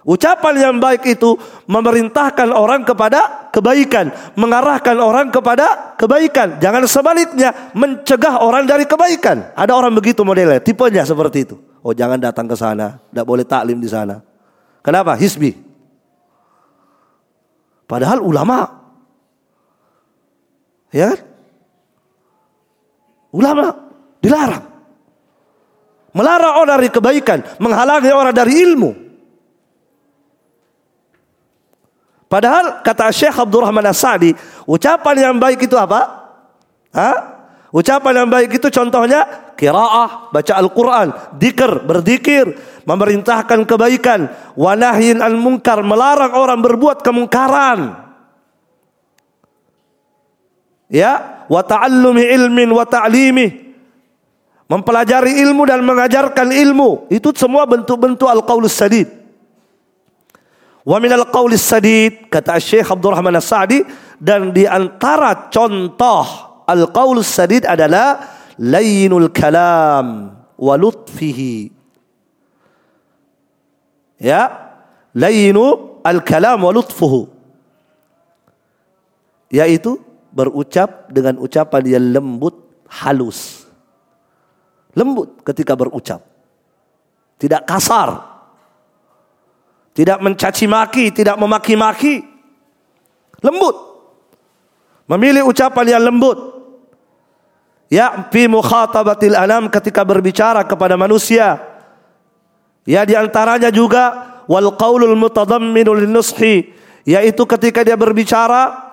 Ucapan 0.07 0.55
yang 0.55 0.77
baik 0.79 1.03
itu 1.19 1.35
memerintahkan 1.67 2.55
orang 2.55 2.87
kepada 2.87 3.51
kebaikan, 3.51 4.15
mengarahkan 4.39 4.95
orang 5.03 5.35
kepada 5.35 5.99
kebaikan. 5.99 6.63
Jangan 6.63 6.87
sebaliknya 6.87 7.75
mencegah 7.75 8.39
orang 8.39 8.71
dari 8.71 8.87
kebaikan. 8.87 9.51
Ada 9.59 9.75
orang 9.75 9.91
begitu 9.99 10.23
modelnya, 10.23 10.63
tipenya 10.63 11.03
seperti 11.03 11.51
itu. 11.51 11.59
Oh 11.83 11.91
jangan 11.91 12.23
datang 12.23 12.47
ke 12.47 12.55
sana, 12.55 13.03
tidak 13.11 13.27
boleh 13.27 13.43
taklim 13.43 13.83
di 13.83 13.91
sana. 13.91 14.23
Kenapa? 14.79 15.19
Hisbi. 15.19 15.59
Padahal 17.91 18.23
ulama. 18.23 18.76
Ya 20.95 21.15
kan? 21.15 21.21
Ulama 23.35 23.67
dilarang. 24.23 24.65
Melarang 26.17 26.55
orang 26.65 26.77
dari 26.81 26.89
kebaikan, 26.89 27.45
menghalangi 27.61 28.09
orang 28.09 28.33
dari 28.33 28.53
ilmu. 28.65 28.91
Padahal 32.27 32.81
kata 32.81 33.13
Syekh 33.13 33.37
Abdurrahman 33.37 33.85
As-Sa'di, 33.85 34.33
ucapan 34.65 35.31
yang 35.31 35.37
baik 35.37 35.69
itu 35.69 35.77
apa? 35.77 36.27
Hah? 36.97 37.17
Ucapan 37.69 38.25
yang 38.25 38.29
baik 38.33 38.57
itu 38.57 38.73
contohnya 38.73 39.53
kiraah, 39.61 40.33
baca 40.33 40.53
Al-Quran, 40.57 41.37
dikir, 41.37 41.85
berzikir, 41.85 42.57
memerintahkan 42.89 43.69
kebaikan, 43.69 44.33
wanahin 44.57 45.21
al 45.21 45.37
munkar, 45.37 45.85
melarang 45.85 46.33
orang 46.33 46.65
berbuat 46.65 47.05
kemungkaran. 47.05 48.06
Ya, 50.87 51.45
wa 51.51 51.63
ta'allumi 51.67 52.23
ilmin 52.23 52.71
wa 52.71 52.87
ta'limi. 52.87 53.67
Mempelajari 54.67 55.39
ilmu 55.47 55.63
dan 55.67 55.83
mengajarkan 55.83 56.51
ilmu. 56.51 57.07
Itu 57.11 57.31
semua 57.35 57.67
bentuk-bentuk 57.71 58.27
al-qaulus 58.27 58.75
sadid. 58.75 59.07
Wa 60.87 61.03
minal 61.03 61.27
qawlis 61.35 61.67
sadid 61.67 62.31
kata 62.31 62.63
Syekh 62.63 62.87
Abdurrahman 62.95 63.35
As-Sa'di 63.35 63.83
dan 64.23 64.55
di 64.55 64.71
antara 64.71 65.51
contoh 65.51 66.47
Al-qaul 66.67 67.23
sadid 67.23 67.63
adalah 67.63 68.27
lainul 68.59 69.31
kalam 69.31 70.35
wa 70.59 70.75
lutfihi. 70.75 71.71
Ya, 74.19 74.51
lainu 75.15 75.99
al-kalam 76.03 76.59
wa 76.59 76.75
lutfuhu. 76.75 77.31
Yaitu 79.47 80.03
berucap 80.37 81.09
dengan 81.09 81.41
ucapan 81.41 81.97
yang 81.97 82.07
lembut, 82.13 82.85
halus. 83.01 83.65
Lembut 84.93 85.41
ketika 85.41 85.73
berucap. 85.73 86.21
Tidak 87.41 87.65
kasar. 87.65 88.37
Tidak 89.97 90.21
mencaci 90.21 90.69
maki, 90.69 91.09
tidak 91.17 91.41
memaki-maki. 91.41 92.21
Lembut. 93.41 93.77
Memilih 95.09 95.49
ucapan 95.49 95.97
yang 95.97 96.05
lembut 96.05 96.57
ya 97.87 98.27
fi 98.31 98.51
mukhatabatil 98.51 99.39
anam 99.39 99.71
ketika 99.71 100.03
berbicara 100.03 100.67
kepada 100.67 100.99
manusia 100.99 101.63
ya 102.83 103.07
di 103.07 103.15
antaranya 103.15 103.71
juga 103.71 104.35
wal 104.51 104.75
qaulul 104.75 105.15
mutadammin 105.15 105.87
nushi 106.11 106.75
yaitu 107.07 107.43
ketika 107.47 107.87
dia 107.87 107.95
berbicara 107.95 108.86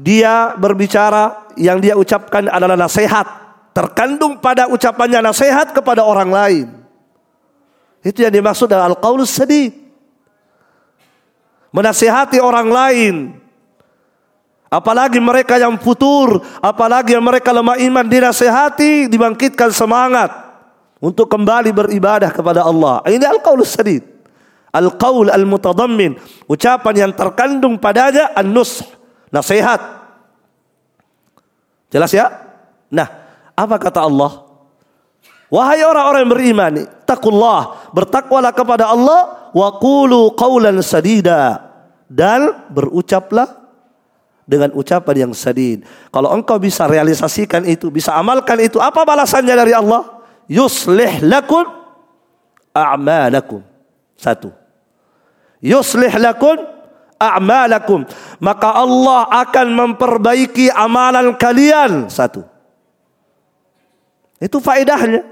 dia 0.00 0.56
berbicara 0.56 1.52
yang 1.60 1.76
dia 1.76 1.92
ucapkan 1.92 2.48
adalah 2.48 2.80
nasihat. 2.80 3.28
Terkandung 3.76 4.40
pada 4.40 4.66
ucapannya 4.66 5.20
nasihat 5.20 5.76
kepada 5.76 6.02
orang 6.02 6.32
lain. 6.32 6.66
Itu 8.00 8.24
yang 8.24 8.32
dimaksud 8.32 8.66
dengan 8.72 8.90
al 8.90 8.96
qaulus 8.96 9.30
sadid 9.30 9.76
menasihati 11.74 12.40
orang 12.42 12.68
lain. 12.72 13.14
Apalagi 14.70 15.18
mereka 15.18 15.58
yang 15.58 15.74
futur, 15.82 16.38
apalagi 16.62 17.18
yang 17.18 17.26
mereka 17.26 17.50
lemah 17.50 17.74
iman 17.74 18.06
dinasehati, 18.06 19.10
dibangkitkan 19.10 19.74
semangat 19.74 20.30
untuk 21.02 21.26
kembali 21.26 21.74
beribadah 21.74 22.30
kepada 22.30 22.62
Allah. 22.62 23.02
Ini 23.10 23.26
al-qaul 23.26 23.66
sadid. 23.66 24.06
Al-qaul 24.70 25.26
al-mutadammin, 25.34 26.14
ucapan 26.46 26.94
yang 26.94 27.12
terkandung 27.18 27.82
padanya 27.82 28.30
an-nus, 28.38 28.86
nasihat. 29.30 29.80
Jelas 31.90 32.10
ya? 32.14 32.30
Nah, 32.90 33.08
apa 33.54 33.76
kata 33.78 34.06
Allah? 34.06 34.46
Wahai 35.50 35.82
orang-orang 35.82 36.22
yang 36.22 36.32
beriman, 36.32 36.72
takullah, 37.02 37.90
bertakwalah 37.90 38.54
kepada 38.54 38.86
Allah 38.86 39.50
wa 39.50 39.68
qulu 39.82 40.30
qawlan 40.38 40.78
sadida 40.78 41.58
dan 42.06 42.70
berucaplah 42.70 43.58
dengan 44.46 44.70
ucapan 44.78 45.26
yang 45.26 45.32
sadid. 45.34 45.82
Kalau 46.14 46.30
engkau 46.30 46.58
bisa 46.62 46.86
realisasikan 46.86 47.66
itu, 47.66 47.90
bisa 47.90 48.14
amalkan 48.14 48.62
itu, 48.62 48.78
apa 48.78 49.02
balasannya 49.02 49.54
dari 49.54 49.74
Allah? 49.74 50.22
Yuslih 50.46 51.22
lakum 51.26 51.66
a'malakum. 52.70 53.62
Satu. 54.18 54.54
Yuslih 55.62 56.14
lakum 56.18 56.58
a'malakum. 57.20 58.08
Maka 58.40 58.72
Allah 58.72 59.28
akan 59.28 59.66
memperbaiki 59.68 60.72
amalan 60.72 61.36
kalian. 61.36 62.08
Satu. 62.08 62.40
Itu 64.40 64.56
faedahnya. 64.58 65.28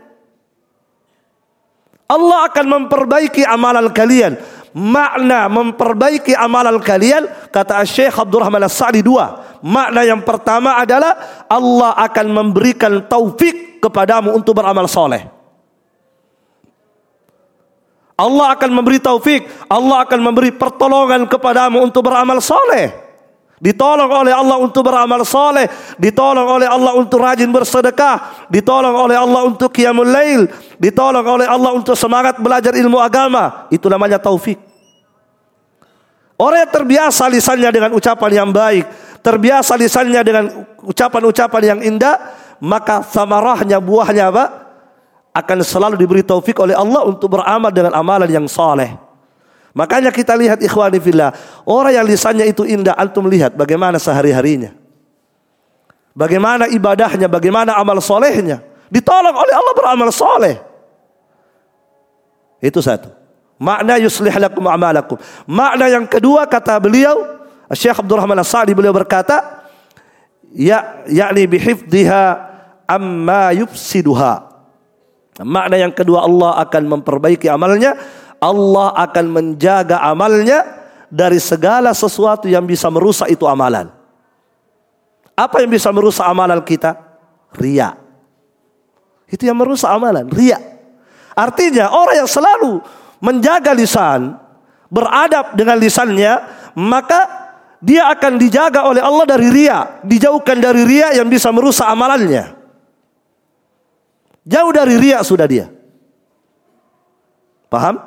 Allah 2.08 2.48
akan 2.48 2.66
memperbaiki 2.68 3.44
amalan 3.44 3.88
kalian 3.92 4.36
makna 4.76 5.48
memperbaiki 5.48 6.36
amalan 6.36 6.78
kalian 6.82 7.26
kata 7.48 7.80
Syekh 7.82 8.16
Abdurrahman 8.16 8.64
As-Sa'di 8.64 9.00
dua. 9.00 9.58
Makna 9.64 10.06
yang 10.06 10.22
pertama 10.22 10.78
adalah 10.78 11.44
Allah 11.50 11.96
akan 11.98 12.26
memberikan 12.30 13.02
taufik 13.10 13.82
kepadamu 13.82 14.34
untuk 14.36 14.58
beramal 14.58 14.86
soleh. 14.86 15.37
Allah 18.18 18.58
akan 18.58 18.70
memberi 18.74 18.98
taufik, 18.98 19.46
Allah 19.70 20.02
akan 20.02 20.18
memberi 20.18 20.50
pertolongan 20.50 21.30
kepadamu 21.30 21.86
untuk 21.86 22.10
beramal 22.10 22.42
soleh. 22.42 22.90
Ditolong 23.62 24.10
oleh 24.10 24.34
Allah 24.34 24.58
untuk 24.58 24.86
beramal 24.86 25.22
soleh, 25.22 25.66
ditolong 25.98 26.46
oleh 26.46 26.66
Allah 26.66 26.98
untuk 26.98 27.22
rajin 27.22 27.50
bersedekah, 27.50 28.46
ditolong 28.50 28.94
oleh 28.94 29.14
Allah 29.18 29.46
untuk 29.46 29.70
qiyamul 29.70 30.06
lail, 30.06 30.50
ditolong 30.82 31.22
oleh 31.22 31.46
Allah 31.46 31.74
untuk 31.74 31.94
semangat 31.94 32.38
belajar 32.42 32.74
ilmu 32.74 32.98
agama. 32.98 33.70
Itu 33.70 33.86
namanya 33.86 34.18
taufik. 34.18 34.58
Orang 36.38 36.62
yang 36.62 36.70
terbiasa 36.70 37.26
lisannya 37.26 37.70
dengan 37.70 37.90
ucapan 37.98 38.30
yang 38.30 38.50
baik, 38.54 38.86
terbiasa 39.26 39.74
lisannya 39.74 40.22
dengan 40.22 40.44
ucapan-ucapan 40.86 41.62
yang 41.66 41.80
indah, 41.82 42.14
maka 42.62 43.02
samarahnya 43.02 43.82
buahnya 43.82 44.30
apa? 44.30 44.67
Akan 45.38 45.62
selalu 45.62 45.94
diberi 45.94 46.26
taufik 46.26 46.58
oleh 46.58 46.74
Allah 46.74 47.06
untuk 47.06 47.38
beramal 47.38 47.70
dengan 47.70 47.94
amalan 47.94 48.26
yang 48.26 48.50
soleh. 48.50 48.98
Makanya 49.70 50.10
kita 50.10 50.34
lihat 50.34 50.58
ikhwani 50.58 50.98
fillah, 50.98 51.30
orang 51.62 51.94
yang 51.94 52.02
lisannya 52.02 52.50
itu 52.50 52.66
indah, 52.66 52.98
antum 52.98 53.22
lihat 53.30 53.54
bagaimana 53.54 54.02
sehari-harinya. 54.02 54.74
Bagaimana 56.18 56.66
ibadahnya, 56.66 57.30
bagaimana 57.30 57.78
amal 57.78 58.02
solehnya. 58.02 58.58
Ditolong 58.90 59.30
oleh 59.30 59.54
Allah 59.54 59.74
beramal 59.78 60.10
soleh. 60.10 60.58
Itu 62.58 62.82
satu. 62.82 63.14
Makna 63.62 64.02
yuslih 64.02 64.34
lakum 64.34 64.66
a'malakum. 64.66 65.14
Makna 65.46 65.86
yang 65.86 66.10
kedua 66.10 66.50
kata 66.50 66.74
beliau, 66.82 67.38
Syekh 67.70 68.02
Abdul 68.02 68.18
Rahman 68.18 68.42
As-Sa'di 68.42 68.74
beliau 68.74 68.90
berkata, 68.90 69.62
ya 70.50 71.06
yakni 71.06 71.46
bihifdhiha 71.46 72.22
amma 72.90 73.54
yufsiduha. 73.54 74.47
Makna 75.46 75.78
yang 75.78 75.94
kedua 75.94 76.26
Allah 76.26 76.58
akan 76.66 76.98
memperbaiki 76.98 77.46
amalnya 77.46 77.94
Allah 78.38 78.94
akan 78.94 79.26
menjaga 79.30 80.02
amalnya 80.02 80.62
dari 81.10 81.42
segala 81.42 81.90
sesuatu 81.90 82.46
yang 82.46 82.62
bisa 82.62 82.86
merusak 82.90 83.26
itu 83.30 83.46
amalan. 83.46 83.90
Apa 85.38 85.62
yang 85.62 85.70
bisa 85.70 85.90
merusak 85.94 86.26
amalan 86.26 86.58
kita? 86.62 86.98
Ria. 87.54 87.94
Itu 89.28 89.44
yang 89.44 89.58
merusak 89.60 89.86
amalan, 89.86 90.26
ria. 90.32 90.58
Artinya 91.36 91.92
orang 91.92 92.24
yang 92.24 92.30
selalu 92.30 92.82
menjaga 93.22 93.70
lisan, 93.76 94.34
beradab 94.90 95.54
dengan 95.54 95.78
lisannya, 95.78 96.32
maka 96.74 97.20
dia 97.78 98.10
akan 98.10 98.40
dijaga 98.40 98.88
oleh 98.88 98.98
Allah 98.98 99.26
dari 99.28 99.46
ria, 99.52 100.02
dijauhkan 100.02 100.58
dari 100.58 100.82
ria 100.82 101.14
yang 101.14 101.30
bisa 101.30 101.52
merusak 101.54 101.86
amalannya. 101.86 102.57
Jauh 104.48 104.72
dari 104.72 104.96
ria 104.96 105.20
sudah 105.20 105.44
dia. 105.44 105.68
Paham? 107.68 108.00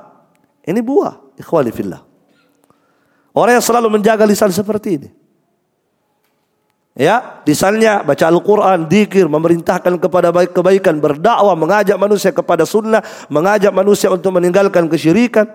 Ini 0.66 0.82
buah, 0.82 1.38
ikhwani 1.38 1.70
fillah. 1.70 2.02
Orang 3.38 3.62
yang 3.62 3.66
selalu 3.66 3.94
menjaga 3.94 4.26
lisan 4.26 4.50
seperti 4.50 4.90
ini. 4.98 5.10
Ya, 6.92 7.40
lisannya 7.48 8.04
baca 8.04 8.26
Al-Quran, 8.28 8.90
dikir, 8.90 9.24
memerintahkan 9.30 9.96
kepada 9.96 10.34
baik 10.34 10.52
kebaikan, 10.52 11.00
berdakwah, 11.00 11.56
mengajak 11.56 11.96
manusia 11.96 12.36
kepada 12.36 12.68
sunnah, 12.68 13.00
mengajak 13.32 13.72
manusia 13.72 14.12
untuk 14.12 14.36
meninggalkan 14.36 14.92
kesyirikan. 14.92 15.48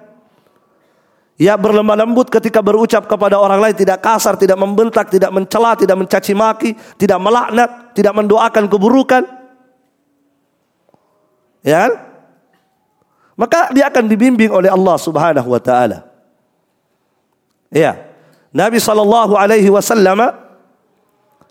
Ya 1.36 1.52
berlemah 1.60 2.00
lembut 2.00 2.32
ketika 2.32 2.64
berucap 2.64 3.04
kepada 3.04 3.36
orang 3.36 3.60
lain 3.60 3.76
tidak 3.76 4.00
kasar, 4.00 4.40
tidak 4.40 4.56
membentak, 4.56 5.12
tidak 5.12 5.28
mencela, 5.28 5.76
tidak 5.76 6.00
mencaci 6.00 6.32
maki, 6.32 6.72
tidak 6.96 7.20
melaknat, 7.20 7.92
tidak 7.92 8.16
mendoakan 8.16 8.64
keburukan. 8.72 9.22
Ya 11.66 11.90
kan? 11.90 12.06
maka 13.36 13.70
dia 13.70 13.86
akan 13.92 14.08
dibimbing 14.08 14.48
oleh 14.48 14.72
Allah 14.72 14.96
Subhanahu 14.96 15.48
wa 15.52 15.60
taala. 15.60 16.08
Ya. 17.68 18.08
Nabi 18.56 18.80
sallallahu 18.80 19.36
alaihi 19.36 19.68
wasallam 19.68 20.32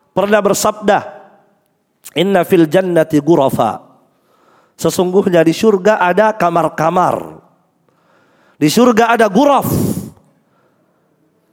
pernah 0.09 0.41
bersabda, 0.41 1.05
"Inna 2.17 2.41
fil 2.41 2.65
jannati 2.65 3.21
ghurafa." 3.21 3.85
Sesungguhnya 4.75 5.45
di 5.45 5.53
surga 5.53 6.01
ada 6.01 6.33
kamar-kamar. 6.35 7.39
Di 8.59 8.67
surga 8.67 9.15
ada 9.15 9.29
guraf. 9.31 9.69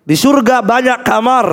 Di 0.02 0.16
surga 0.18 0.58
banyak 0.58 1.06
kamar. 1.06 1.46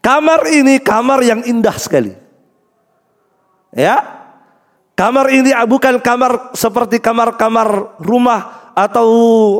Kamar 0.00 0.48
ini 0.48 0.80
kamar 0.80 1.20
yang 1.20 1.44
indah 1.44 1.76
sekali. 1.76 2.16
Ya, 3.70 4.20
Kamar 5.00 5.32
ini 5.32 5.56
bukan 5.64 5.96
kamar 5.96 6.52
seperti 6.52 7.00
kamar-kamar 7.00 7.96
rumah 8.04 8.68
atau 8.76 9.08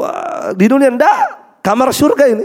uh, 0.05 0.53
di 0.53 0.69
dunia. 0.69 0.93
Tidak. 0.93 1.21
Kamar 1.65 1.97
surga 1.97 2.25
ini. 2.29 2.45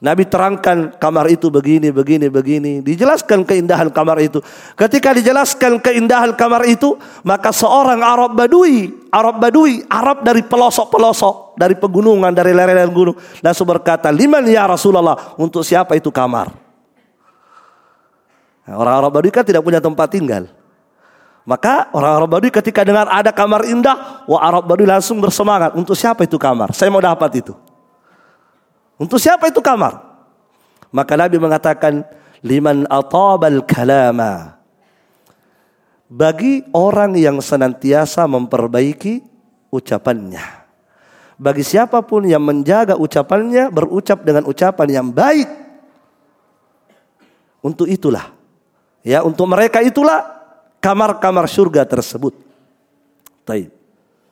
Nabi 0.00 0.24
terangkan 0.24 0.96
kamar 0.96 1.28
itu 1.28 1.52
begini, 1.52 1.92
begini, 1.92 2.32
begini. 2.32 2.72
Dijelaskan 2.80 3.44
keindahan 3.44 3.92
kamar 3.92 4.24
itu. 4.24 4.40
Ketika 4.72 5.12
dijelaskan 5.12 5.76
keindahan 5.84 6.32
kamar 6.32 6.64
itu, 6.64 6.96
maka 7.20 7.52
seorang 7.52 8.00
Arab 8.00 8.32
Badui, 8.32 8.88
Arab 9.12 9.36
Badui, 9.36 9.84
Arab 9.92 10.24
dari 10.24 10.40
pelosok-pelosok, 10.40 11.60
dari 11.60 11.76
pegunungan, 11.76 12.32
dari 12.32 12.56
lereng 12.56 12.88
gunung, 12.88 13.20
langsung 13.44 13.68
berkata, 13.68 14.08
"Liman 14.08 14.48
ya 14.48 14.64
Rasulullah? 14.64 15.36
Untuk 15.36 15.60
siapa 15.60 15.92
itu 16.00 16.08
kamar?" 16.08 16.69
Nah, 18.70 18.78
orang 18.78 19.02
Arab 19.02 19.10
Badui 19.18 19.34
kan 19.34 19.42
tidak 19.42 19.66
punya 19.66 19.82
tempat 19.82 20.06
tinggal. 20.14 20.46
Maka 21.42 21.90
orang 21.90 22.22
Arab 22.22 22.30
Badui 22.30 22.54
ketika 22.54 22.86
dengar 22.86 23.10
ada 23.10 23.34
kamar 23.34 23.66
indah, 23.66 24.22
wah 24.30 24.46
Arab 24.46 24.70
Badui 24.70 24.86
langsung 24.86 25.18
bersemangat. 25.18 25.74
Untuk 25.74 25.98
siapa 25.98 26.22
itu 26.22 26.38
kamar? 26.38 26.70
Saya 26.70 26.86
mau 26.86 27.02
dapat 27.02 27.42
itu. 27.42 27.50
Untuk 28.94 29.18
siapa 29.18 29.50
itu 29.50 29.58
kamar? 29.58 29.98
Maka 30.94 31.18
Nabi 31.18 31.42
mengatakan 31.42 32.06
liman 32.46 32.86
atabal 32.86 33.58
kalama. 33.66 34.62
Bagi 36.06 36.62
orang 36.70 37.18
yang 37.18 37.42
senantiasa 37.42 38.22
memperbaiki 38.30 39.18
ucapannya. 39.74 40.62
Bagi 41.42 41.66
siapa 41.66 42.06
pun 42.06 42.22
yang 42.22 42.46
menjaga 42.46 42.94
ucapannya, 42.94 43.66
berucap 43.74 44.22
dengan 44.22 44.46
ucapan 44.46 45.02
yang 45.02 45.08
baik. 45.10 45.50
Untuk 47.66 47.90
itulah. 47.90 48.39
Ya, 49.00 49.24
untuk 49.24 49.48
mereka 49.48 49.80
itulah 49.80 50.40
kamar-kamar 50.80 51.48
surga 51.48 51.88
tersebut. 51.88 52.36
Taib. 53.44 53.72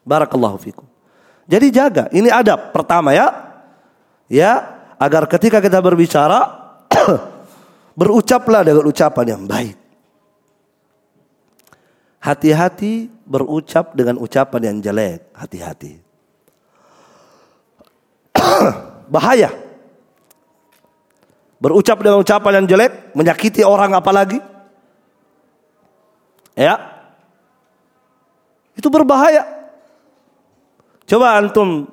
Barakallahu 0.05 0.57
fikum. 0.61 0.85
Jadi 1.49 1.73
jaga, 1.73 2.05
ini 2.13 2.29
adab 2.29 2.77
pertama 2.77 3.17
ya 3.17 3.33
ya 4.29 4.85
agar 5.01 5.25
ketika 5.25 5.65
kita 5.65 5.81
berbicara 5.81 6.45
berucaplah 7.99 8.61
dengan 8.61 8.85
ucapan 8.85 9.27
yang 9.37 9.43
baik. 9.49 9.77
Hati-hati 12.19 13.09
berucap 13.25 13.97
dengan 13.97 14.21
ucapan 14.21 14.61
yang 14.75 14.77
jelek, 14.85 15.33
hati-hati. 15.33 15.93
Bahaya. 19.15 19.49
Berucap 21.59 21.99
dengan 22.05 22.21
ucapan 22.21 22.63
yang 22.63 22.67
jelek, 22.69 23.17
menyakiti 23.17 23.65
orang 23.65 23.97
apalagi. 23.97 24.39
Ya. 26.59 26.75
Itu 28.75 28.90
berbahaya. 28.90 29.47
Coba 31.07 31.38
antum 31.38 31.87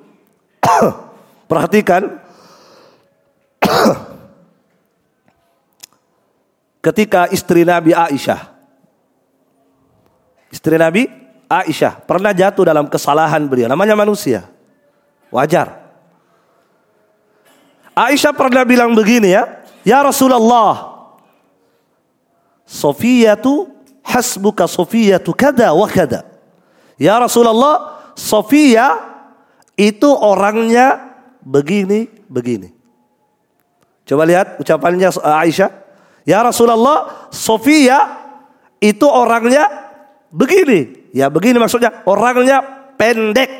perhatikan. 1.50 2.18
Ketika 6.82 7.30
istri 7.30 7.62
Nabi 7.62 7.94
Aisyah. 7.94 8.58
Istri 10.50 10.82
Nabi 10.82 11.06
Aisyah 11.46 12.02
pernah 12.02 12.34
jatuh 12.34 12.66
dalam 12.66 12.90
kesalahan 12.90 13.46
beliau. 13.46 13.70
Namanya 13.70 13.94
manusia. 13.94 14.50
Wajar. 15.30 15.78
Aisyah 17.94 18.34
pernah 18.34 18.66
bilang 18.66 18.98
begini 18.98 19.30
ya. 19.30 19.62
Ya 19.86 20.02
Rasulullah. 20.02 20.98
Sofia 22.66 23.38
tu 23.38 23.75
hasbuka 24.06 24.70
Sofia 24.70 25.18
tu 25.18 25.34
kada 25.34 25.74
wa 25.74 25.90
kada 25.90 26.22
ya 26.94 27.18
Rasulullah 27.18 27.98
Sofia 28.14 29.02
itu 29.74 30.08
orangnya 30.08 31.18
begini 31.42 32.08
begini 32.30 32.76
Coba 34.06 34.22
lihat 34.22 34.62
ucapannya 34.62 35.10
Aisyah. 35.18 35.70
Ya 36.22 36.38
Rasulullah, 36.46 37.26
Sofia 37.34 37.98
itu 38.78 39.02
orangnya 39.02 39.66
begini. 40.30 41.10
Ya 41.10 41.26
begini 41.26 41.58
maksudnya, 41.58 42.06
orangnya 42.06 42.62
pendek. 42.94 43.50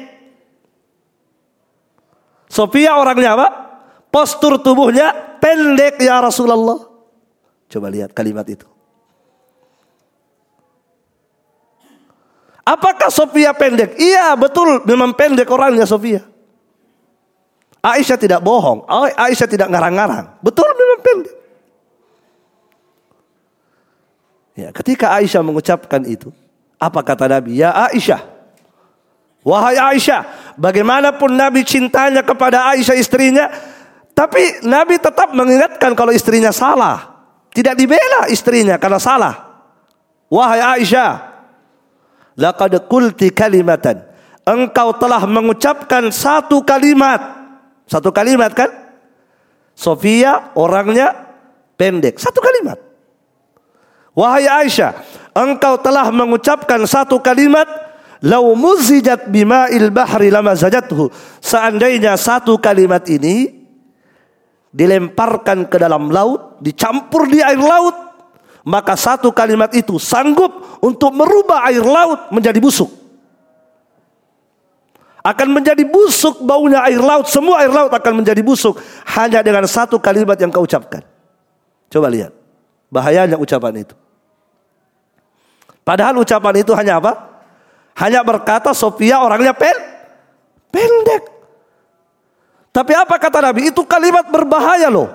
Sofia 2.46 2.94
orangnya 2.94 3.34
apa? 3.34 3.48
Postur 4.14 4.62
tubuhnya 4.62 5.10
pendek 5.42 5.98
ya 5.98 6.22
Rasulullah. 6.22 6.78
Coba 7.66 7.90
lihat 7.90 8.14
kalimat 8.14 8.46
itu. 8.46 8.70
Apakah 12.66 13.14
Sofia 13.14 13.54
pendek? 13.54 13.94
Iya 13.94 14.34
betul 14.34 14.82
memang 14.82 15.14
pendek 15.14 15.46
orangnya 15.46 15.86
Sofia. 15.86 16.26
Aisyah 17.78 18.18
tidak 18.18 18.42
bohong. 18.42 18.82
Aisyah 18.90 19.46
tidak 19.46 19.70
ngarang-ngarang. 19.70 20.42
Betul 20.42 20.66
memang 20.74 20.98
pendek. 20.98 21.34
Ya, 24.56 24.72
ketika 24.72 25.12
Aisyah 25.14 25.44
mengucapkan 25.44 26.00
itu, 26.08 26.32
apa 26.80 27.04
kata 27.04 27.28
Nabi? 27.28 27.60
Ya 27.60 27.76
Aisyah, 27.76 28.24
wahai 29.44 29.76
Aisyah, 29.76 30.56
bagaimanapun 30.56 31.36
Nabi 31.36 31.60
cintanya 31.60 32.24
kepada 32.24 32.72
Aisyah 32.72 32.96
istrinya, 32.96 33.52
tapi 34.16 34.64
Nabi 34.64 34.96
tetap 34.96 35.36
mengingatkan 35.36 35.92
kalau 35.92 36.08
istrinya 36.08 36.56
salah. 36.56 37.20
Tidak 37.52 37.76
dibela 37.76 38.32
istrinya 38.32 38.80
karena 38.80 38.96
salah. 38.96 39.34
Wahai 40.32 40.80
Aisyah, 40.80 41.25
laqad 42.36 42.86
qulti 42.86 43.32
kalimatan. 43.32 44.04
Engkau 44.46 44.94
telah 44.94 45.26
mengucapkan 45.26 46.06
satu 46.14 46.62
kalimat 46.62 47.36
satu 47.86 48.10
kalimat 48.10 48.50
kan? 48.50 48.70
Sofia 49.78 50.50
orangnya 50.58 51.14
pendek. 51.78 52.18
Satu 52.18 52.42
kalimat. 52.42 52.78
Wahai 54.16 54.48
Aisyah, 54.48 54.96
engkau 55.36 55.76
telah 55.78 56.10
mengucapkan 56.10 56.82
satu 56.84 57.20
kalimat 57.22 57.86
Lau 58.24 58.56
muzijat 58.56 59.28
bima'il 59.28 59.92
bahri 59.92 60.32
lama 60.32 60.56
zajatuhu. 60.56 61.12
Seandainya 61.36 62.16
satu 62.16 62.56
kalimat 62.56 63.04
ini 63.12 63.52
dilemparkan 64.72 65.68
ke 65.68 65.76
dalam 65.76 66.08
laut, 66.08 66.56
dicampur 66.64 67.28
di 67.28 67.44
air 67.44 67.60
laut, 67.60 67.92
maka 68.66 68.98
satu 68.98 69.30
kalimat 69.30 69.70
itu 69.72 69.96
sanggup 70.02 70.82
untuk 70.82 71.14
merubah 71.14 71.62
air 71.70 71.86
laut 71.86 72.34
menjadi 72.34 72.58
busuk 72.58 73.06
akan 75.26 75.58
menjadi 75.58 75.82
busuk 75.82 76.38
baunya 76.46 76.86
air 76.86 77.02
laut. 77.02 77.26
Semua 77.26 77.66
air 77.66 77.72
laut 77.74 77.90
akan 77.90 78.22
menjadi 78.22 78.38
busuk 78.46 78.78
hanya 79.18 79.42
dengan 79.42 79.66
satu 79.66 79.98
kalimat 79.98 80.38
yang 80.38 80.54
kau 80.54 80.62
ucapkan. 80.62 81.02
Coba 81.90 82.06
lihat 82.06 82.30
bahayanya 82.94 83.34
ucapan 83.34 83.82
itu. 83.82 83.98
Padahal 85.82 86.22
ucapan 86.22 86.62
itu 86.62 86.70
hanya 86.78 87.02
apa? 87.02 87.42
Hanya 87.98 88.22
berkata 88.22 88.70
Sofia 88.70 89.18
orangnya 89.18 89.50
pen 89.50 89.74
pendek. 90.70 91.26
Tapi 92.70 92.92
apa 92.94 93.18
kata 93.18 93.50
Nabi? 93.50 93.74
Itu 93.74 93.82
kalimat 93.82 94.30
berbahaya 94.30 94.86
loh. 94.86 95.10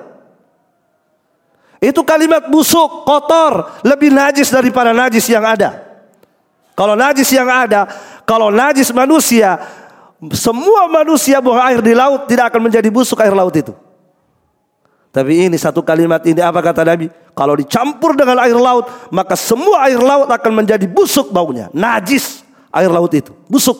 Itu 1.81 2.05
kalimat 2.05 2.45
busuk, 2.45 3.09
kotor, 3.09 3.81
lebih 3.81 4.13
najis 4.13 4.53
daripada 4.53 4.93
najis 4.93 5.25
yang 5.25 5.41
ada. 5.41 5.81
Kalau 6.77 6.93
najis 6.93 7.25
yang 7.33 7.49
ada, 7.49 7.89
kalau 8.21 8.53
najis 8.53 8.93
manusia, 8.93 9.57
semua 10.29 10.85
manusia 10.85 11.41
buang 11.41 11.57
air 11.57 11.81
di 11.81 11.97
laut 11.97 12.29
tidak 12.29 12.53
akan 12.53 12.69
menjadi 12.69 12.85
busuk 12.93 13.17
air 13.17 13.33
laut 13.33 13.57
itu. 13.57 13.73
Tapi 15.09 15.49
ini 15.49 15.57
satu 15.57 15.81
kalimat 15.81 16.21
ini 16.23 16.37
apa 16.39 16.61
kata 16.61 16.85
Nabi? 16.85 17.09
Kalau 17.33 17.57
dicampur 17.57 18.13
dengan 18.13 18.37
air 18.45 18.55
laut, 18.55 18.85
maka 19.09 19.33
semua 19.33 19.89
air 19.89 19.97
laut 19.97 20.29
akan 20.29 20.61
menjadi 20.61 20.85
busuk 20.85 21.33
baunya. 21.33 21.67
Najis 21.73 22.45
air 22.69 22.93
laut 22.93 23.09
itu, 23.11 23.33
busuk. 23.49 23.75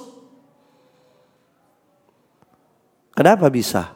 Kenapa 3.14 3.46
bisa? 3.54 3.94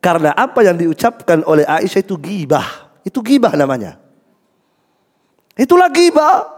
Karena 0.00 0.32
apa 0.32 0.64
yang 0.64 0.80
diucapkan 0.80 1.44
oleh 1.44 1.68
Aisyah 1.68 2.00
itu 2.00 2.16
gibah. 2.16 2.85
Itu 3.06 3.22
gibah 3.22 3.54
namanya. 3.54 4.02
Itulah 5.54 5.86
gibah. 5.94 6.50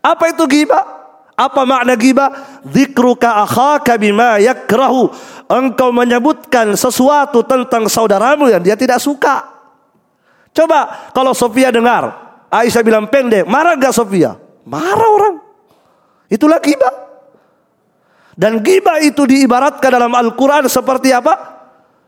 Apa 0.00 0.32
itu 0.32 0.48
gibah? 0.48 0.80
Apa 1.36 1.68
makna 1.68 1.92
ghibah? 1.92 2.62
Dzikruka 2.64 3.44
akhaka 3.44 4.00
bima 4.00 4.40
yakrahu. 4.40 5.12
Engkau 5.52 5.92
menyebutkan 5.92 6.72
sesuatu 6.72 7.44
tentang 7.44 7.84
saudaramu 7.92 8.48
yang 8.48 8.64
dia 8.64 8.74
tidak 8.80 8.96
suka. 8.98 9.44
Coba 10.56 11.12
kalau 11.12 11.36
Sofia 11.36 11.68
dengar 11.68 12.32
Aisyah 12.52 12.84
bilang 12.84 13.08
pendek, 13.08 13.48
marah 13.48 13.76
gak 13.80 13.96
Sofia? 13.96 14.36
Marah 14.68 15.08
orang. 15.08 15.36
Itulah 16.28 16.60
ghibah. 16.60 16.92
Dan 18.32 18.60
ghibah 18.64 19.00
itu 19.04 19.24
diibaratkan 19.28 19.88
dalam 19.92 20.12
Al-Quran 20.12 20.68
seperti 20.68 21.12
apa? 21.12 21.61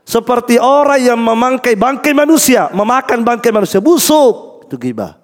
Seperti 0.05 0.61
orang 0.61 1.01
yang 1.01 1.17
memangkai 1.17 1.73
bangkai 1.73 2.13
manusia, 2.13 2.69
memakan 2.69 3.25
bangkai 3.25 3.49
manusia, 3.49 3.81
busuk. 3.81 4.61
Itu 4.69 4.77
ghibah. 4.77 5.17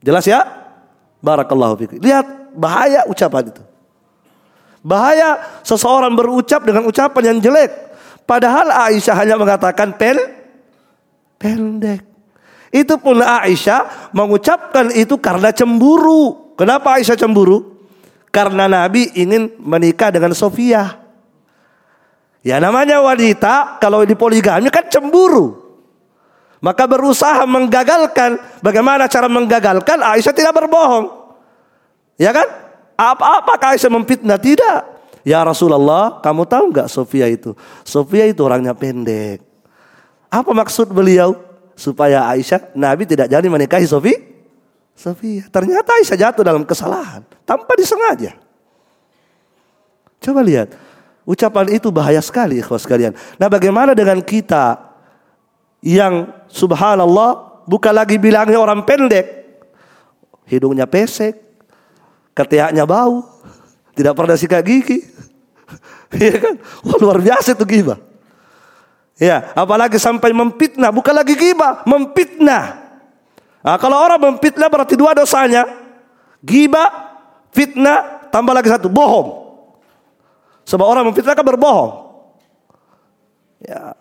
Jelas 0.00 0.22
ya? 0.22 0.46
Barakallahu 1.18 1.74
fiqh. 1.82 1.98
Lihat 1.98 2.54
bahaya 2.54 3.04
ucapan 3.10 3.50
itu. 3.50 3.62
Bahaya 4.80 5.60
seseorang 5.60 6.14
berucap 6.16 6.64
dengan 6.64 6.88
ucapan 6.88 7.34
yang 7.34 7.38
jelek. 7.42 7.90
Padahal 8.24 8.70
Aisyah 8.88 9.16
hanya 9.18 9.34
mengatakan 9.36 9.98
pen 9.98 10.16
pendek. 11.36 12.06
Itu 12.70 13.02
pun 13.02 13.18
Aisyah 13.18 14.14
mengucapkan 14.14 14.94
itu 14.94 15.18
karena 15.18 15.50
cemburu. 15.50 16.54
Kenapa 16.54 16.96
Aisyah 16.96 17.18
cemburu? 17.18 17.82
Karena 18.30 18.70
Nabi 18.70 19.10
ingin 19.18 19.58
menikah 19.58 20.14
dengan 20.14 20.30
Sofia. 20.38 20.99
Ya 22.40 22.56
namanya 22.56 23.04
wanita 23.04 23.76
kalau 23.76 24.00
di 24.08 24.16
poligami 24.16 24.72
kan 24.72 24.88
cemburu. 24.88 25.60
Maka 26.60 26.84
berusaha 26.84 27.44
menggagalkan. 27.48 28.60
Bagaimana 28.60 29.08
cara 29.08 29.28
menggagalkan? 29.28 30.00
Aisyah 30.00 30.32
tidak 30.36 30.56
berbohong. 30.56 31.08
Ya 32.20 32.32
kan? 32.36 32.48
Apa-apakah 33.00 33.76
Aisyah 33.76 33.92
memfitnah? 33.92 34.36
Tidak. 34.36 34.80
Ya 35.24 35.40
Rasulullah, 35.44 36.20
kamu 36.24 36.48
tahu 36.48 36.64
nggak 36.72 36.88
Sofia 36.88 37.28
itu? 37.28 37.52
Sofia 37.84 38.28
itu 38.28 38.40
orangnya 38.44 38.72
pendek. 38.72 39.44
Apa 40.32 40.52
maksud 40.52 40.92
beliau? 40.92 41.36
Supaya 41.76 42.28
Aisyah, 42.28 42.76
Nabi 42.76 43.08
tidak 43.08 43.32
jadi 43.32 43.48
menikahi 43.48 43.88
Sofi. 43.88 44.12
Sofia. 44.92 45.48
Ternyata 45.48 45.96
Aisyah 45.96 46.28
jatuh 46.28 46.44
dalam 46.44 46.64
kesalahan. 46.68 47.24
Tanpa 47.48 47.72
disengaja. 47.72 48.36
Coba 50.20 50.44
lihat. 50.44 50.76
Ucapan 51.28 51.76
itu 51.76 51.92
bahaya 51.92 52.18
sekali 52.24 52.58
ikhwas 52.58 52.88
sekalian. 52.88 53.12
Nah 53.36 53.46
bagaimana 53.46 53.92
dengan 53.92 54.18
kita 54.24 54.80
yang 55.84 56.28
subhanallah 56.48 57.64
bukan 57.68 57.92
lagi 57.92 58.16
bilangnya 58.16 58.58
orang 58.60 58.82
pendek. 58.82 59.26
Hidungnya 60.48 60.88
pesek. 60.88 61.38
Ketiaknya 62.34 62.88
bau. 62.88 63.22
Tidak 63.94 64.14
pernah 64.16 64.36
sikat 64.38 64.62
gigi. 64.64 64.98
Iya 66.10 66.42
kan? 66.42 66.58
Wah, 66.82 66.98
luar 66.98 67.22
biasa 67.22 67.54
itu 67.54 67.62
gibah. 67.62 67.94
Ya, 69.14 69.54
apalagi 69.54 69.94
sampai 69.94 70.34
memfitnah, 70.34 70.90
bukan 70.90 71.14
lagi 71.14 71.38
gibah, 71.38 71.86
memfitnah. 71.86 72.82
Nah, 73.62 73.76
kalau 73.78 73.94
orang 73.94 74.18
memfitnah 74.18 74.66
berarti 74.66 74.98
dua 74.98 75.14
dosanya. 75.14 75.70
Gibah, 76.42 77.14
fitnah, 77.54 78.26
tambah 78.34 78.50
lagi 78.50 78.74
satu, 78.74 78.90
bohong. 78.90 79.39
Sebab 80.64 80.86
orang 80.86 81.04
memfitnah 81.08 81.34
kan 81.34 81.46
berbohong. 81.46 81.92
Ya. 83.64 83.94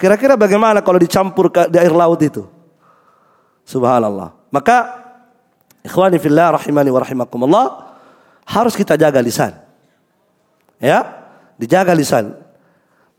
Kira-kira 0.00 0.36
bagaimana 0.36 0.80
kalau 0.80 0.96
dicampur 0.96 1.52
ke 1.52 1.68
di 1.68 1.76
air 1.76 1.92
laut 1.92 2.20
itu? 2.24 2.48
Subhanallah. 3.68 4.32
Maka 4.48 4.76
ikhwani 5.84 6.16
fillah 6.16 6.56
rahimani 6.56 6.88
wa 6.88 7.00
rahimakumullah 7.04 7.66
harus 8.48 8.72
kita 8.72 8.96
jaga 8.96 9.20
lisan. 9.20 9.52
Ya, 10.80 11.04
dijaga 11.60 11.92
lisan. 11.92 12.32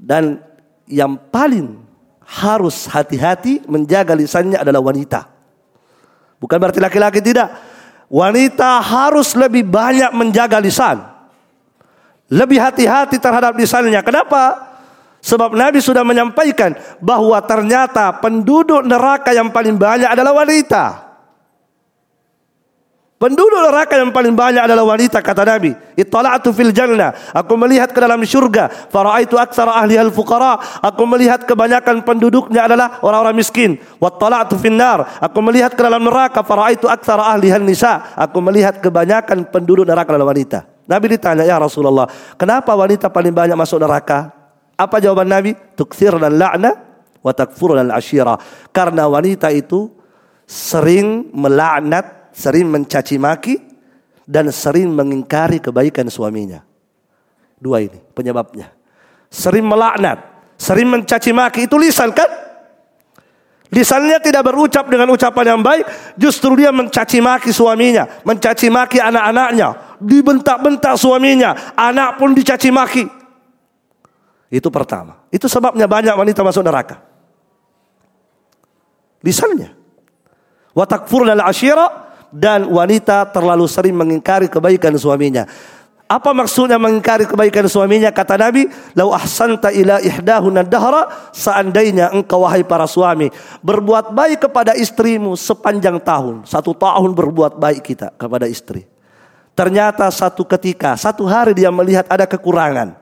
Dan 0.02 0.42
yang 0.90 1.22
paling 1.30 1.78
harus 2.26 2.90
hati-hati 2.90 3.62
menjaga 3.70 4.18
lisannya 4.18 4.58
adalah 4.58 4.82
wanita. 4.82 5.30
Bukan 6.42 6.58
berarti 6.58 6.82
laki-laki 6.82 7.22
tidak. 7.22 7.54
Wanita 8.10 8.82
harus 8.82 9.38
lebih 9.38 9.70
banyak 9.70 10.10
menjaga 10.18 10.58
lisan. 10.58 11.11
Lebih 12.32 12.64
hati-hati 12.64 13.20
terhadap 13.20 13.52
lisannya. 13.60 14.00
Kenapa? 14.00 14.72
Sebab 15.22 15.54
Nabi 15.54 15.84
sudah 15.84 16.02
menyampaikan 16.02 16.74
bahwa 16.98 17.38
ternyata 17.44 18.10
penduduk 18.24 18.82
neraka 18.88 19.36
yang 19.36 19.54
paling 19.54 19.78
banyak 19.78 20.08
adalah 20.10 20.34
wanita. 20.34 21.11
Penduduk 23.22 23.54
neraka 23.54 24.02
yang 24.02 24.10
paling 24.10 24.34
banyak 24.34 24.66
adalah 24.66 24.82
wanita 24.82 25.22
kata 25.22 25.46
Nabi. 25.46 25.78
Ittala'tu 25.94 26.50
fil 26.50 26.74
jannah. 26.74 27.14
Aku 27.38 27.54
melihat 27.54 27.94
ke 27.94 28.02
dalam 28.02 28.18
syurga. 28.26 28.66
Fara'aitu 28.90 29.38
aksara 29.38 29.78
ahli 29.78 29.94
al 29.94 30.10
fuqara. 30.10 30.58
Aku 30.82 31.06
melihat 31.06 31.46
kebanyakan 31.46 32.02
penduduknya 32.02 32.66
adalah 32.66 32.98
orang-orang 33.06 33.38
miskin. 33.38 33.78
Wattala'tu 34.02 34.58
fil 34.58 34.74
nar. 34.74 35.22
Aku 35.22 35.38
melihat 35.46 35.78
ke 35.78 35.86
dalam 35.86 36.02
neraka. 36.02 36.42
Fara'aitu 36.42 36.90
aksara 36.90 37.30
ahli 37.38 37.54
al 37.54 37.62
nisa. 37.62 38.10
Aku 38.18 38.42
melihat 38.42 38.82
kebanyakan 38.82 39.54
penduduk 39.54 39.86
neraka 39.86 40.18
adalah 40.18 40.34
wanita. 40.34 40.66
Nabi 40.90 41.14
ditanya, 41.14 41.46
ya 41.46 41.62
Rasulullah, 41.62 42.10
kenapa 42.42 42.74
wanita 42.74 43.14
paling 43.14 43.38
banyak 43.38 43.54
masuk 43.54 43.86
neraka? 43.86 44.34
Apa 44.74 44.98
jawaban 44.98 45.30
Nabi? 45.30 45.54
Tukthir 45.78 46.18
dan 46.18 46.42
la'na 46.42 46.74
wa 47.22 47.30
takfur 47.38 47.78
dan 47.78 47.94
ashira. 47.94 48.34
Karena 48.74 49.06
wanita 49.06 49.54
itu 49.54 49.94
sering 50.50 51.30
melaknat 51.38 52.21
sering 52.32 52.68
mencaci 52.68 53.16
maki 53.20 53.56
dan 54.28 54.48
sering 54.50 54.92
mengingkari 54.92 55.60
kebaikan 55.60 56.08
suaminya. 56.08 56.64
Dua 57.62 57.84
ini 57.84 58.00
penyebabnya. 58.16 58.74
Sering 59.32 59.64
melaknat, 59.64 60.20
sering 60.58 60.90
mencaci 60.90 61.32
maki 61.32 61.70
itu 61.70 61.76
lisan 61.78 62.12
kan? 62.12 62.28
Lisannya 63.72 64.20
tidak 64.20 64.52
berucap 64.52 64.84
dengan 64.92 65.08
ucapan 65.16 65.56
yang 65.56 65.62
baik, 65.64 65.88
justru 66.20 66.60
dia 66.60 66.76
mencaci 66.76 67.24
maki 67.24 67.56
suaminya, 67.56 68.04
mencaci 68.28 68.68
maki 68.68 69.00
anak-anaknya, 69.00 69.96
dibentak-bentak 70.04 71.00
suaminya, 71.00 71.56
anak 71.80 72.20
pun 72.20 72.36
dicaci 72.36 72.68
maki. 72.68 73.08
Itu 74.52 74.68
pertama. 74.68 75.24
Itu 75.32 75.48
sebabnya 75.48 75.88
banyak 75.88 76.12
wanita 76.12 76.44
masuk 76.44 76.68
neraka. 76.68 77.00
Lisannya. 79.24 79.72
Watakfur 80.76 81.24
dan 81.24 81.40
asyira 81.40 82.01
dan 82.32 82.66
wanita 82.66 83.28
terlalu 83.30 83.68
sering 83.68 83.96
mengingkari 83.96 84.48
kebaikan 84.48 84.96
suaminya. 84.96 85.46
Apa 86.12 86.36
maksudnya 86.36 86.76
mengingkari 86.76 87.24
kebaikan 87.24 87.72
suaminya? 87.72 88.12
Kata 88.12 88.36
Nabi, 88.36 88.68
"Lau 89.00 89.16
ahsanta 89.16 89.72
ila 89.72 90.04
ihdahuna 90.04 90.60
dahra", 90.60 91.32
seandainya 91.32 92.12
engkau 92.12 92.44
wahai 92.44 92.68
para 92.68 92.84
suami 92.84 93.32
berbuat 93.64 94.12
baik 94.12 94.52
kepada 94.52 94.76
istrimu 94.76 95.40
sepanjang 95.40 96.04
tahun, 96.04 96.44
satu 96.44 96.76
tahun 96.76 97.16
berbuat 97.16 97.56
baik 97.56 97.96
kita 97.96 98.12
kepada 98.20 98.44
istri. 98.44 98.84
Ternyata 99.56 100.08
satu 100.12 100.44
ketika, 100.44 101.00
satu 101.00 101.24
hari 101.24 101.56
dia 101.56 101.72
melihat 101.72 102.04
ada 102.12 102.28
kekurangan. 102.28 103.01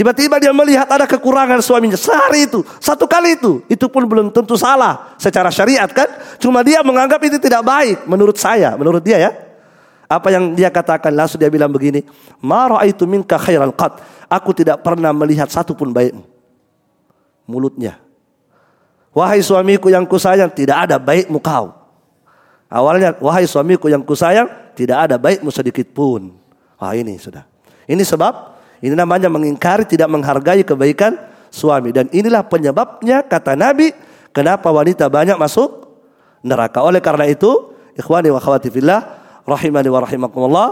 Tiba-tiba 0.00 0.40
dia 0.40 0.48
melihat 0.48 0.88
ada 0.88 1.04
kekurangan 1.04 1.60
suaminya 1.60 1.92
sehari 1.92 2.48
itu, 2.48 2.64
satu 2.80 3.04
kali 3.04 3.36
itu. 3.36 3.60
Itu 3.68 3.92
pun 3.92 4.08
belum 4.08 4.32
tentu 4.32 4.56
salah 4.56 5.12
secara 5.20 5.52
syariat 5.52 5.92
kan. 5.92 6.08
Cuma 6.40 6.64
dia 6.64 6.80
menganggap 6.80 7.20
itu 7.20 7.36
tidak 7.36 7.60
baik 7.60 8.08
menurut 8.08 8.40
saya, 8.40 8.72
menurut 8.80 9.04
dia 9.04 9.20
ya. 9.20 9.30
Apa 10.08 10.32
yang 10.32 10.56
dia 10.56 10.72
katakan 10.72 11.12
langsung 11.12 11.36
dia 11.36 11.52
bilang 11.52 11.68
begini, 11.68 12.00
"Ma 12.40 12.64
itu 12.88 13.04
minka 13.04 13.36
khairal 13.36 13.76
qat." 13.76 14.00
Aku 14.32 14.56
tidak 14.56 14.80
pernah 14.80 15.12
melihat 15.12 15.52
satu 15.52 15.76
pun 15.76 15.92
baikmu. 15.92 16.24
Mulutnya. 17.44 18.00
Wahai 19.12 19.44
suamiku 19.44 19.92
yang 19.92 20.08
kusayang, 20.08 20.48
tidak 20.48 20.88
ada 20.88 20.96
baikmu 20.96 21.36
kau. 21.44 21.76
Awalnya, 22.72 23.20
wahai 23.20 23.44
suamiku 23.44 23.92
yang 23.92 24.00
kusayang, 24.00 24.48
tidak 24.72 25.12
ada 25.12 25.20
baikmu 25.20 25.52
sedikit 25.52 25.92
pun. 25.92 26.32
Wah 26.80 26.96
ini 26.96 27.20
sudah. 27.20 27.44
Ini 27.84 28.00
sebab 28.00 28.59
ini 28.80 28.96
namanya 28.96 29.28
mengingkari 29.28 29.84
tidak 29.84 30.08
menghargai 30.08 30.64
kebaikan 30.64 31.16
suami 31.52 31.92
dan 31.92 32.08
inilah 32.10 32.44
penyebabnya 32.48 33.24
kata 33.24 33.54
Nabi 33.56 33.92
kenapa 34.32 34.72
wanita 34.72 35.06
banyak 35.06 35.36
masuk 35.36 35.90
neraka. 36.40 36.80
Oleh 36.80 37.00
karena 37.04 37.28
itu, 37.28 37.72
ikhwani 37.96 38.32
wa 38.32 38.40
akhwati 38.40 38.72
fillah 38.72 39.00
rahimani 39.44 39.88
wa 39.92 40.00
rahimakumullah, 40.00 40.68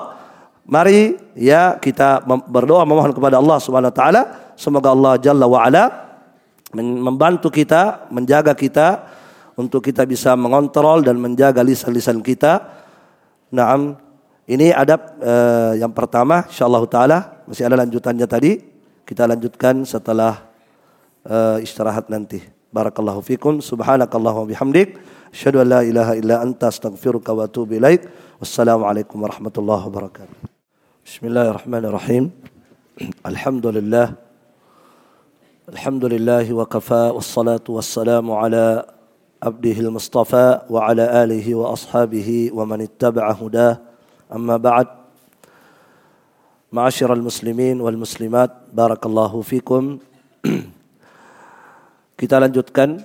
mari 0.64 1.18
ya 1.36 1.76
kita 1.76 2.24
berdoa 2.24 2.84
memohon 2.84 3.12
kepada 3.12 3.40
Allah 3.40 3.58
Subhanahu 3.60 3.90
wa 3.92 3.96
taala 3.96 4.22
semoga 4.54 4.92
Allah 4.92 5.12
Jalla 5.20 5.46
wa 5.48 5.60
ala 5.64 5.84
membantu 6.76 7.48
kita, 7.48 8.08
menjaga 8.12 8.52
kita 8.52 9.08
untuk 9.56 9.80
kita 9.80 10.04
bisa 10.04 10.36
mengontrol 10.36 11.00
dan 11.00 11.16
menjaga 11.16 11.64
lisan-lisan 11.64 12.20
kita. 12.20 12.76
Naam, 13.48 13.96
ini 14.48 14.72
adab 14.72 15.20
uh, 15.20 15.76
yang 15.76 15.92
pertama 15.92 16.48
insyaallah 16.48 16.80
taala 16.88 17.18
masih 17.44 17.68
ada 17.68 17.76
lanjutannya 17.84 18.24
tadi. 18.24 18.64
Kita 19.04 19.28
lanjutkan 19.28 19.84
setelah 19.84 20.40
uh, 21.28 21.60
istirahat 21.60 22.08
nanti. 22.08 22.40
Barakallahu 22.72 23.20
fikum. 23.24 23.60
Subhanakallahumma 23.60 24.48
bihamdik. 24.48 24.96
Asyhadu 25.32 25.60
an 25.64 25.68
la 25.68 25.80
ilaha 25.84 26.12
illa 26.16 26.40
anta 26.40 26.72
astaghfiruka 26.72 27.32
wa 27.36 27.44
atubu 27.44 27.76
ilaik. 27.76 28.08
Wassalamualaikum 28.40 29.20
warahmatullahi 29.20 29.84
wabarakatuh. 29.88 30.36
Bismillahirrahmanirrahim. 31.04 32.32
Alhamdulillah. 33.24 34.16
Alhamdulillah 35.68 36.44
wa 36.52 36.64
kafa 36.68 37.12
wassalatu 37.16 37.76
wassalamu 37.80 38.36
ala 38.36 38.84
abdihi 39.40 39.84
al-mustafa 39.84 40.68
wa 40.68 40.84
ala 40.84 41.24
alihi 41.24 41.56
wa 41.56 41.72
ashabihi 41.72 42.52
wa 42.52 42.68
man 42.68 42.84
ittaba'a 42.84 43.32
hudah. 43.32 43.87
Amma 44.28 44.60
ba'd. 44.60 44.88
Ma'asyiral 46.68 47.24
muslimin 47.24 47.80
wal 47.80 47.96
muslimat, 47.96 48.68
barakallahu 48.68 49.40
fikum. 49.40 49.96
Kita 52.20 52.36
lanjutkan. 52.36 53.00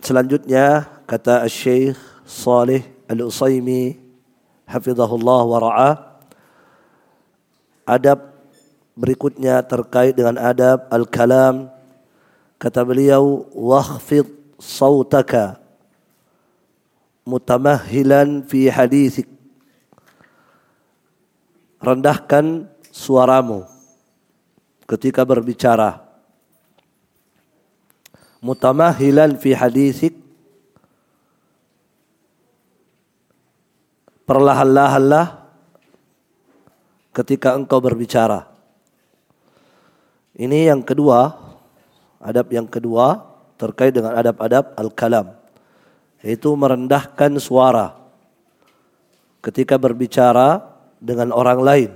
Selanjutnya 0.00 0.88
kata 1.04 1.44
Syekh 1.44 2.00
Saleh 2.24 2.88
Al-Usaimi 3.04 4.00
hafizahullah 4.64 5.40
wa 5.44 5.58
ra'ah 5.60 5.94
adab 7.84 8.32
berikutnya 8.96 9.60
terkait 9.66 10.16
dengan 10.16 10.38
adab 10.40 10.86
al-kalam. 10.88 11.68
Kata 12.56 12.80
beliau, 12.86 13.44
"Wakhfid 13.52 14.28
sautaka 14.56 15.58
mutamahhilan 17.26 18.46
fi 18.46 18.70
hadithik." 18.70 19.39
Rendahkan 21.80 22.68
suaramu 22.92 23.64
ketika 24.84 25.24
berbicara. 25.24 26.04
Mutamahhilan 28.44 29.36
fi 29.36 29.56
hadithik 29.56 30.16
perlahan-lahanlah 34.28 35.40
ketika 37.10 37.58
engkau 37.58 37.82
berbicara. 37.82 38.46
Ini 40.38 40.70
yang 40.70 40.86
kedua, 40.86 41.36
adab 42.22 42.48
yang 42.54 42.70
kedua 42.70 43.26
terkait 43.58 43.92
dengan 43.92 44.14
adab-adab 44.14 44.78
al-kalam. 44.78 45.26
Yaitu 46.22 46.52
merendahkan 46.54 47.34
suara 47.42 47.96
ketika 49.42 49.80
berbicara 49.80 50.69
dengan 51.00 51.32
orang 51.32 51.60
lain. 51.64 51.90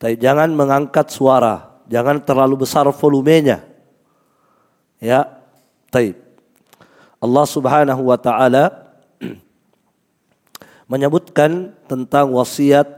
Tapi 0.00 0.18
jangan 0.18 0.50
mengangkat 0.50 1.12
suara, 1.12 1.78
jangan 1.86 2.18
terlalu 2.18 2.66
besar 2.66 2.88
volumenya. 2.90 3.62
Ya, 4.98 5.28
taib. 5.92 6.18
Allah 7.22 7.46
Subhanahu 7.46 8.10
wa 8.10 8.18
taala 8.18 8.90
menyebutkan 10.90 11.70
tentang 11.86 12.34
wasiat 12.34 12.88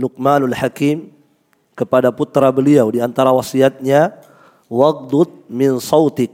Luqmanul 0.00 0.56
Hakim 0.56 1.12
kepada 1.76 2.08
putra 2.14 2.48
beliau 2.48 2.88
di 2.88 3.02
antara 3.02 3.34
wasiatnya 3.34 4.14
waghdud 4.70 5.50
min 5.50 5.76
sautik 5.82 6.32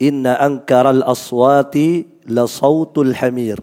inna 0.00 0.34
ankaral 0.40 1.04
aswati 1.06 2.08
la 2.26 2.48
sautul 2.48 3.14
hamir 3.14 3.60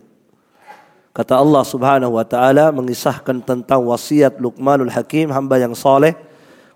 kata 1.12 1.39
Allah 1.39 1.64
Subhanahu 1.68 2.16
wa 2.16 2.26
taala 2.26 2.72
mengisahkan 2.72 3.43
tentang 3.43 3.84
wasiat 3.84 4.39
Luqmanul 4.39 4.91
Hakim 4.91 5.32
hamba 5.32 5.59
yang 5.59 5.76
soleh 5.76 6.16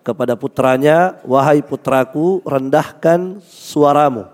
kepada 0.05 0.37
putranya 0.37 1.17
wahai 1.25 1.63
putraku 1.65 2.43
rendahkan 2.45 3.39
suaramu 3.43 4.27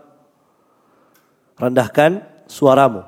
rendahkan 1.55 2.25
suaramu 2.49 3.05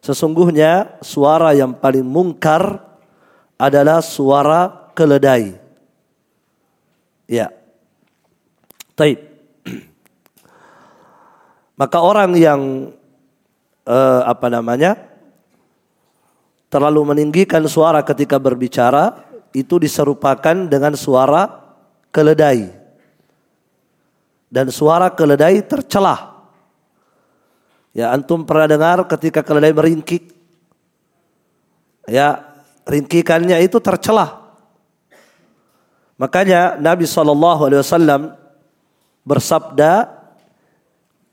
sesungguhnya 0.00 1.00
suara 1.02 1.52
yang 1.52 1.76
paling 1.76 2.06
mungkar 2.06 2.94
adalah 3.58 4.02
suara 4.02 4.92
keledai. 4.92 5.58
Ya. 7.26 7.50
Taib. 8.94 9.18
Maka 11.80 11.98
orang 11.98 12.36
yang 12.38 12.94
eh, 13.88 14.22
apa 14.22 14.46
namanya 14.52 15.13
terlalu 16.74 17.14
meninggikan 17.14 17.62
suara 17.70 18.02
ketika 18.02 18.34
berbicara 18.42 19.14
itu 19.54 19.78
diserupakan 19.78 20.66
dengan 20.66 20.98
suara 20.98 21.46
keledai. 22.10 22.66
Dan 24.50 24.74
suara 24.74 25.14
keledai 25.14 25.62
tercelah. 25.62 26.34
Ya, 27.94 28.10
antum 28.10 28.42
pernah 28.42 28.66
dengar 28.66 29.06
ketika 29.06 29.46
keledai 29.46 29.70
meringkik? 29.70 30.34
Ya, 32.10 32.42
ringkikannya 32.90 33.62
itu 33.62 33.78
tercelah. 33.78 34.42
Makanya 36.18 36.74
Nabi 36.82 37.06
SAW 37.06 38.34
bersabda, 39.22 40.10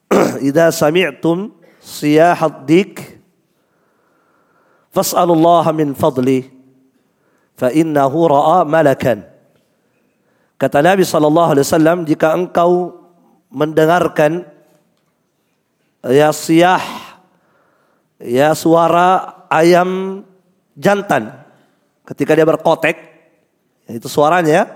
"Idza 0.45 0.69
sami'tum 0.69 1.49
siyahat 1.81 2.69
dik, 2.69 3.20
fas'alullah 4.91 5.65
min 5.73 5.95
fadli, 5.97 6.45
fa 7.55 7.71
innahu 7.71 8.27
ra'a 8.27 8.67
malakan." 8.67 9.25
Kata 10.61 10.77
Nabi 10.85 11.01
SAW, 11.01 12.05
jika 12.05 12.37
engkau 12.37 12.93
mendengarkan 13.49 14.45
ya 16.05 16.29
siyah, 16.29 16.83
ya 18.21 18.53
suara 18.53 19.41
ayam 19.49 20.21
jantan 20.77 21.33
ketika 22.05 22.37
dia 22.37 22.45
berkotek, 22.45 22.93
itu 23.89 24.05
suaranya, 24.05 24.69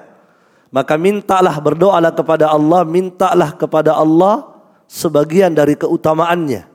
maka 0.73 0.97
mintalah 0.97 1.55
berdoalah 1.61 2.11
kepada 2.11 2.49
Allah, 2.49 2.81
mintalah 2.83 3.53
kepada 3.53 3.93
Allah 3.95 4.57
sebagian 4.89 5.53
dari 5.53 5.77
keutamaannya. 5.77 6.67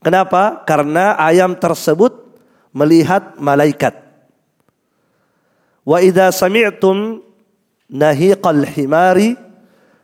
Kenapa? 0.00 0.64
Karena 0.64 1.12
ayam 1.20 1.52
tersebut 1.54 2.19
melihat 2.70 3.36
malaikat. 3.38 3.96
Wa 5.82 5.98
idza 5.98 6.30
sami'tum 6.30 7.24
nahiqal 7.90 8.62
himari 8.62 9.34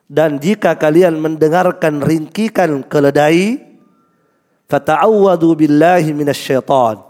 dan 0.07 0.39
jika 0.39 0.75
kalian 0.75 1.19
mendengarkan 1.19 2.03
ringkikan 2.03 2.87
keledai 2.87 3.62
fata'awwadu 4.71 5.55
billahi 5.55 6.11
minasyaitan. 6.14 7.03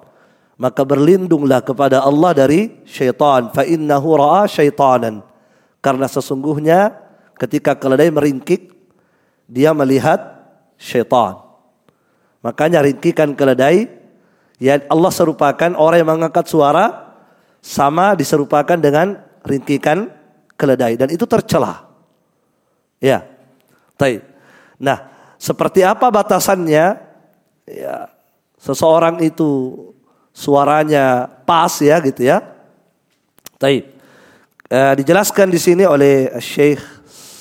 Maka 0.56 0.88
berlindunglah 0.88 1.60
kepada 1.60 2.00
Allah 2.00 2.32
dari 2.32 2.72
syaitan. 2.88 3.52
Fa 3.52 3.60
innahu 3.60 4.16
ra'a 4.16 4.48
syaitanan. 4.48 5.20
Karena 5.84 6.08
sesungguhnya 6.08 6.96
ketika 7.36 7.76
keledai 7.76 8.08
meringkik 8.08 8.72
dia 9.44 9.76
melihat 9.76 10.16
syaitan. 10.80 11.44
Makanya 12.40 12.80
ringkikan 12.80 13.36
keledai 13.36 14.05
ya 14.60 14.80
Allah 14.88 15.12
serupakan 15.12 15.70
orang 15.76 15.98
yang 16.00 16.10
mengangkat 16.10 16.46
suara 16.48 17.16
sama 17.60 18.14
diserupakan 18.14 18.78
dengan 18.78 19.20
ringkikan 19.42 20.10
keledai 20.56 20.96
dan 20.96 21.08
itu 21.12 21.28
tercelah 21.28 21.86
ya 23.02 23.24
Taib. 23.96 24.24
nah 24.76 25.08
seperti 25.36 25.84
apa 25.84 26.08
batasannya 26.08 26.86
ya 27.68 27.96
seseorang 28.60 29.20
itu 29.22 29.74
suaranya 30.36 31.30
pas 31.48 31.72
ya 31.80 31.96
gitu 32.04 32.28
ya. 32.28 32.44
Taib. 33.56 33.88
E, 34.66 34.78
dijelaskan 35.00 35.48
di 35.48 35.56
sini 35.56 35.88
oleh 35.88 36.28
Syekh 36.42 36.82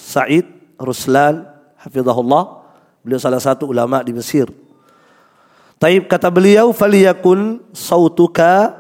Said 0.08 0.48
Ruslan 0.80 1.44
hafizahullah. 1.84 2.64
Beliau 3.04 3.20
salah 3.20 3.44
satu 3.44 3.70
ulama 3.70 4.00
di 4.02 4.16
Mesir. 4.16 4.48
Taib 5.86 6.10
kata 6.10 6.34
beliau 6.34 6.74
faliyakun 6.74 7.62
sautuka 7.70 8.74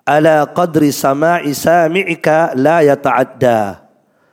ala 0.00 0.48
qadri 0.48 0.88
sama'i 0.88 1.52
sami'ika 1.52 2.56
la 2.56 2.80
yata'adda. 2.80 3.84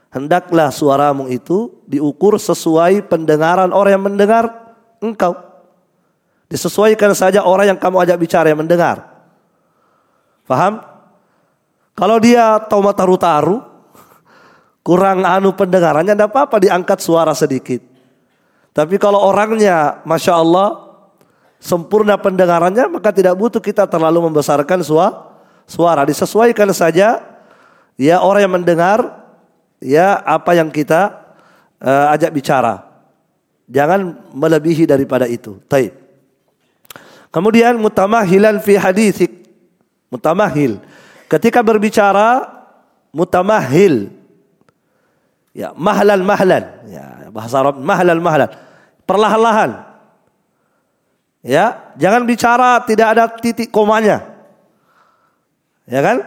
Hendaklah 0.08 0.72
suaramu 0.72 1.28
itu 1.28 1.84
diukur 1.92 2.40
sesuai 2.40 3.04
pendengaran 3.12 3.76
orang 3.76 4.00
yang 4.00 4.06
mendengar 4.08 4.48
engkau. 5.04 5.36
Disesuaikan 6.48 7.12
saja 7.12 7.44
orang 7.44 7.76
yang 7.76 7.80
kamu 7.84 8.08
ajak 8.08 8.16
bicara 8.16 8.48
yang 8.48 8.64
mendengar. 8.64 9.04
Faham? 10.48 10.80
Kalau 12.00 12.16
dia 12.24 12.64
tahu 12.64 12.80
taru-taru, 12.96 13.60
kurang 14.88 15.28
anu 15.28 15.52
pendengarannya, 15.52 16.16
tidak 16.16 16.32
apa-apa 16.32 16.64
diangkat 16.64 17.04
suara 17.04 17.36
sedikit. 17.36 17.84
Tapi 18.72 18.96
kalau 18.96 19.20
orangnya, 19.20 20.00
Masya 20.08 20.40
Allah, 20.40 20.89
sempurna 21.60 22.16
pendengarannya, 22.16 22.88
maka 22.88 23.12
tidak 23.12 23.36
butuh 23.36 23.60
kita 23.60 23.86
terlalu 23.86 24.32
membesarkan 24.32 24.80
suara. 24.82 25.38
suara. 25.68 26.02
Disesuaikan 26.08 26.72
saja, 26.74 27.22
ya 28.00 28.24
orang 28.24 28.48
yang 28.48 28.56
mendengar, 28.56 29.00
ya 29.84 30.18
apa 30.24 30.56
yang 30.56 30.72
kita 30.72 31.14
uh, 31.84 32.16
ajak 32.16 32.32
bicara. 32.32 32.88
Jangan 33.70 34.32
melebihi 34.34 34.90
daripada 34.90 35.30
itu. 35.30 35.62
Taib. 35.70 35.94
Kemudian 37.30 37.78
mutamahilan 37.78 38.58
fi 38.66 38.74
hadisik. 38.74 39.30
Mutamahil. 40.10 40.82
Ketika 41.30 41.62
berbicara 41.62 42.50
mutamahil. 43.14 44.10
Ya, 45.54 45.70
mahlan 45.78 46.26
mahlan. 46.26 46.66
Ya, 46.90 47.30
bahasa 47.30 47.62
Arab 47.62 47.78
mahlan 47.78 48.18
mahlan. 48.18 48.50
Perlahan-lahan. 49.06 49.89
Ya, 51.40 51.96
jangan 51.96 52.28
bicara 52.28 52.84
tidak 52.84 53.08
ada 53.16 53.24
titik 53.32 53.72
komanya. 53.72 54.28
Ya 55.88 56.04
kan? 56.04 56.18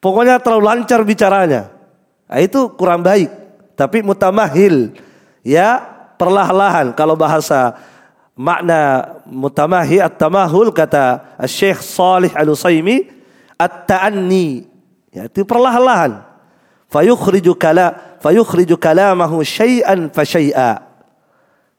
Pokoknya 0.00 0.40
terlalu 0.40 0.64
lancar 0.64 1.00
bicaranya. 1.04 1.68
Nah, 2.26 2.40
itu 2.40 2.72
kurang 2.74 3.04
baik. 3.04 3.28
Tapi 3.76 4.00
mutamahil. 4.00 4.96
Ya, 5.44 5.82
perlahan-lahan. 6.16 6.96
Kalau 6.96 7.14
bahasa 7.14 7.76
makna 8.32 9.12
mutamahi 9.28 10.00
at-tamahul 10.00 10.72
kata 10.72 11.36
Syekh 11.44 11.84
Salih 11.84 12.32
Al-Usaimi 12.32 13.08
at-ta'anni 13.56 14.76
Ya, 15.16 15.24
itu 15.24 15.48
perlahan-lahan. 15.48 16.20
Fayukhriju 16.92 17.56
kala 17.56 18.20
fayukhriju 18.20 18.76
kalamahu 18.76 19.40
syai'an 19.40 20.12
fa. 20.12 20.28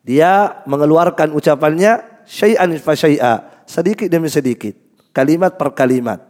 Dia 0.07 0.63
mengeluarkan 0.63 1.35
ucapannya 1.35 2.23
syai'an 2.23 2.71
fa 2.79 2.95
sedikit 3.67 4.07
demi 4.07 4.31
sedikit, 4.31 4.71
kalimat 5.11 5.59
per 5.59 5.75
kalimat. 5.75 6.23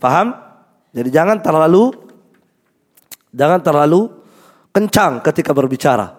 Paham? 0.00 0.32
Jadi 0.96 1.12
jangan 1.12 1.44
terlalu 1.44 1.92
jangan 3.36 3.60
terlalu 3.60 4.08
kencang 4.72 5.20
ketika 5.20 5.52
berbicara. 5.52 6.16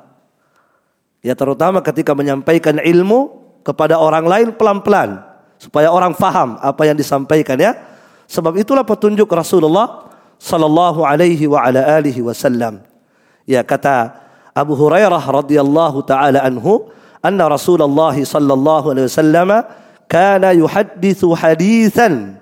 Ya 1.25 1.33
terutama 1.33 1.81
ketika 1.81 2.13
menyampaikan 2.13 2.77
ilmu 2.77 3.41
kepada 3.65 3.97
orang 3.97 4.29
lain 4.29 4.47
pelan-pelan 4.53 5.23
supaya 5.57 5.89
orang 5.89 6.13
faham 6.13 6.61
apa 6.61 6.85
yang 6.85 6.93
disampaikan 6.93 7.57
ya. 7.57 7.73
Sebab 8.29 8.53
itulah 8.61 8.85
petunjuk 8.85 9.27
Rasulullah 9.33 10.13
sallallahu 10.37 11.01
alaihi 11.01 11.49
wa 11.49 11.65
ala 11.65 11.97
alihi 11.97 12.21
wasallam. 12.21 12.85
Ya 13.43 13.65
kata 13.65 14.22
Abu 14.53 14.77
Hurairah 14.77 15.21
radhiyallahu 15.21 16.05
taala 16.05 16.45
anhu, 16.45 16.89
anna 17.25 17.49
Rasulullah 17.49 18.13
sallallahu 18.13 18.93
alaihi 18.93 19.09
wasallam 19.09 19.49
kana 20.05 20.53
yuhaddithu 20.53 21.33
hadithan 21.33 22.37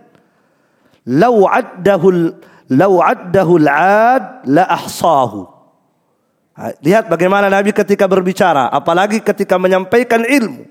law 1.07 1.47
addahu 1.47 2.35
law 2.67 2.93
addahu 2.99 3.53
al-ad 3.63 4.43
la 4.43 4.63
ahsahu. 4.67 5.47
Lihat 6.83 7.07
bagaimana 7.07 7.47
Nabi 7.47 7.71
ketika 7.71 8.05
berbicara, 8.05 8.67
apalagi 8.69 9.23
ketika 9.23 9.55
menyampaikan 9.55 10.27
ilmu, 10.27 10.67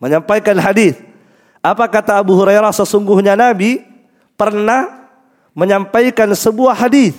menyampaikan 0.00 0.56
hadis. 0.58 0.96
Apa 1.60 1.88
kata 1.88 2.20
Abu 2.20 2.36
Hurairah 2.36 2.72
sesungguhnya 2.72 3.36
Nabi 3.36 3.84
pernah 4.36 5.08
menyampaikan 5.52 6.28
sebuah 6.32 6.76
hadis. 6.76 7.14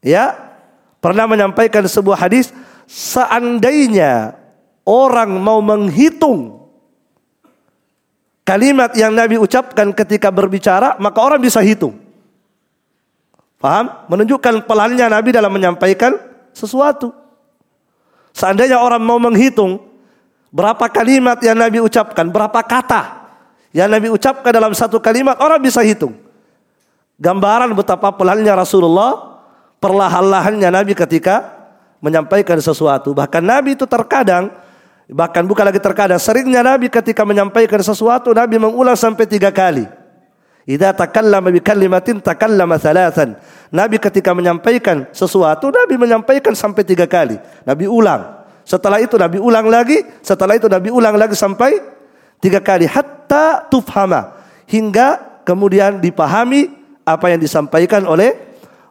Ya, 0.00 0.45
pernah 1.06 1.30
menyampaikan 1.30 1.86
sebuah 1.86 2.26
hadis 2.26 2.50
seandainya 2.90 4.34
orang 4.82 5.38
mau 5.38 5.62
menghitung 5.62 6.66
kalimat 8.42 8.90
yang 8.98 9.14
Nabi 9.14 9.38
ucapkan 9.38 9.94
ketika 9.94 10.34
berbicara, 10.34 10.98
maka 10.98 11.22
orang 11.22 11.38
bisa 11.38 11.62
hitung. 11.62 11.94
Paham? 13.62 14.06
Menunjukkan 14.10 14.66
pelannya 14.66 15.06
Nabi 15.06 15.30
dalam 15.30 15.54
menyampaikan 15.54 16.18
sesuatu. 16.50 17.14
Seandainya 18.34 18.82
orang 18.82 18.98
mau 18.98 19.22
menghitung 19.22 19.78
berapa 20.50 20.90
kalimat 20.90 21.38
yang 21.38 21.54
Nabi 21.54 21.86
ucapkan, 21.86 22.26
berapa 22.30 22.66
kata 22.66 23.30
yang 23.70 23.94
Nabi 23.94 24.10
ucapkan 24.10 24.50
dalam 24.50 24.74
satu 24.74 24.98
kalimat, 24.98 25.38
orang 25.38 25.62
bisa 25.62 25.86
hitung. 25.86 26.18
Gambaran 27.14 27.70
betapa 27.78 28.10
pelannya 28.10 28.50
Rasulullah, 28.58 29.25
perlahan-lahannya 29.80 30.68
Nabi 30.72 30.92
ketika 30.96 31.56
menyampaikan 32.00 32.60
sesuatu. 32.60 33.12
Bahkan 33.16 33.42
Nabi 33.42 33.74
itu 33.74 33.88
terkadang, 33.88 34.52
bahkan 35.10 35.42
bukan 35.44 35.64
lagi 35.66 35.80
terkadang, 35.80 36.20
seringnya 36.20 36.62
Nabi 36.62 36.92
ketika 36.92 37.24
menyampaikan 37.24 37.80
sesuatu, 37.80 38.32
Nabi 38.32 38.60
mengulang 38.60 38.96
sampai 38.96 39.24
tiga 39.26 39.50
kali. 39.50 39.88
Idza 40.66 40.90
takallama 40.98 41.54
bi 41.54 41.62
kalimatin 41.62 42.18
takallama 42.18 42.74
thalathan. 42.74 43.38
Nabi 43.70 44.02
ketika 44.02 44.34
menyampaikan 44.34 45.06
sesuatu, 45.14 45.70
Nabi 45.70 45.94
menyampaikan 45.94 46.58
sampai 46.58 46.82
tiga 46.82 47.06
kali. 47.06 47.38
Nabi 47.62 47.86
ulang. 47.86 48.42
Setelah 48.66 48.98
itu 48.98 49.14
Nabi 49.14 49.38
ulang 49.38 49.70
lagi, 49.70 50.02
setelah 50.26 50.58
itu 50.58 50.66
Nabi 50.66 50.90
ulang 50.90 51.14
lagi 51.14 51.38
sampai 51.38 51.78
tiga 52.42 52.58
kali. 52.58 52.90
Hatta 52.90 53.62
tufhama. 53.70 54.42
Hingga 54.66 55.38
kemudian 55.46 56.02
dipahami 56.02 56.74
apa 57.06 57.30
yang 57.30 57.38
disampaikan 57.38 58.02
oleh 58.02 58.45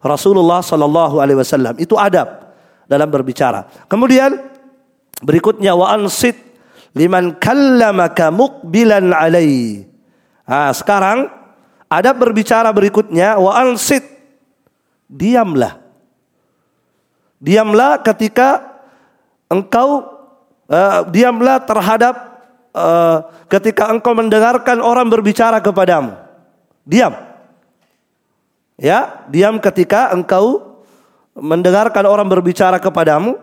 Rasulullah 0.06 0.62
Sallallahu 0.62 1.18
Alaihi 1.18 1.42
Wasallam. 1.42 1.82
Itu 1.82 1.98
adab 1.98 2.54
dalam 2.86 3.10
berbicara. 3.10 3.66
Kemudian 3.90 4.38
berikutnya 5.26 5.74
wa 5.74 5.90
ansit 5.90 6.38
liman 6.94 7.42
kallamaka 7.42 8.30
muqbilan 8.30 9.10
alai. 9.10 9.82
Nah, 10.46 10.70
sekarang 10.78 11.26
ada 11.90 12.14
berbicara 12.14 12.70
berikutnya 12.70 13.42
wa 13.42 13.58
ansit. 13.58 14.06
Diamlah. 15.10 15.82
Diamlah 17.42 18.02
ketika 18.02 18.78
engkau 19.50 20.06
uh, 20.70 21.06
diamlah 21.10 21.62
terhadap 21.66 22.16
uh, 22.74 23.26
ketika 23.50 23.90
engkau 23.90 24.14
mendengarkan 24.14 24.82
orang 24.82 25.10
berbicara 25.10 25.62
kepadamu. 25.62 26.14
Diam. 26.86 27.25
Ya, 28.76 29.24
diam 29.32 29.60
ketika 29.64 30.12
engkau 30.12 30.80
mendengarkan 31.36 32.04
orang 32.08 32.28
berbicara 32.28 32.80
kepadamu. 32.80 33.40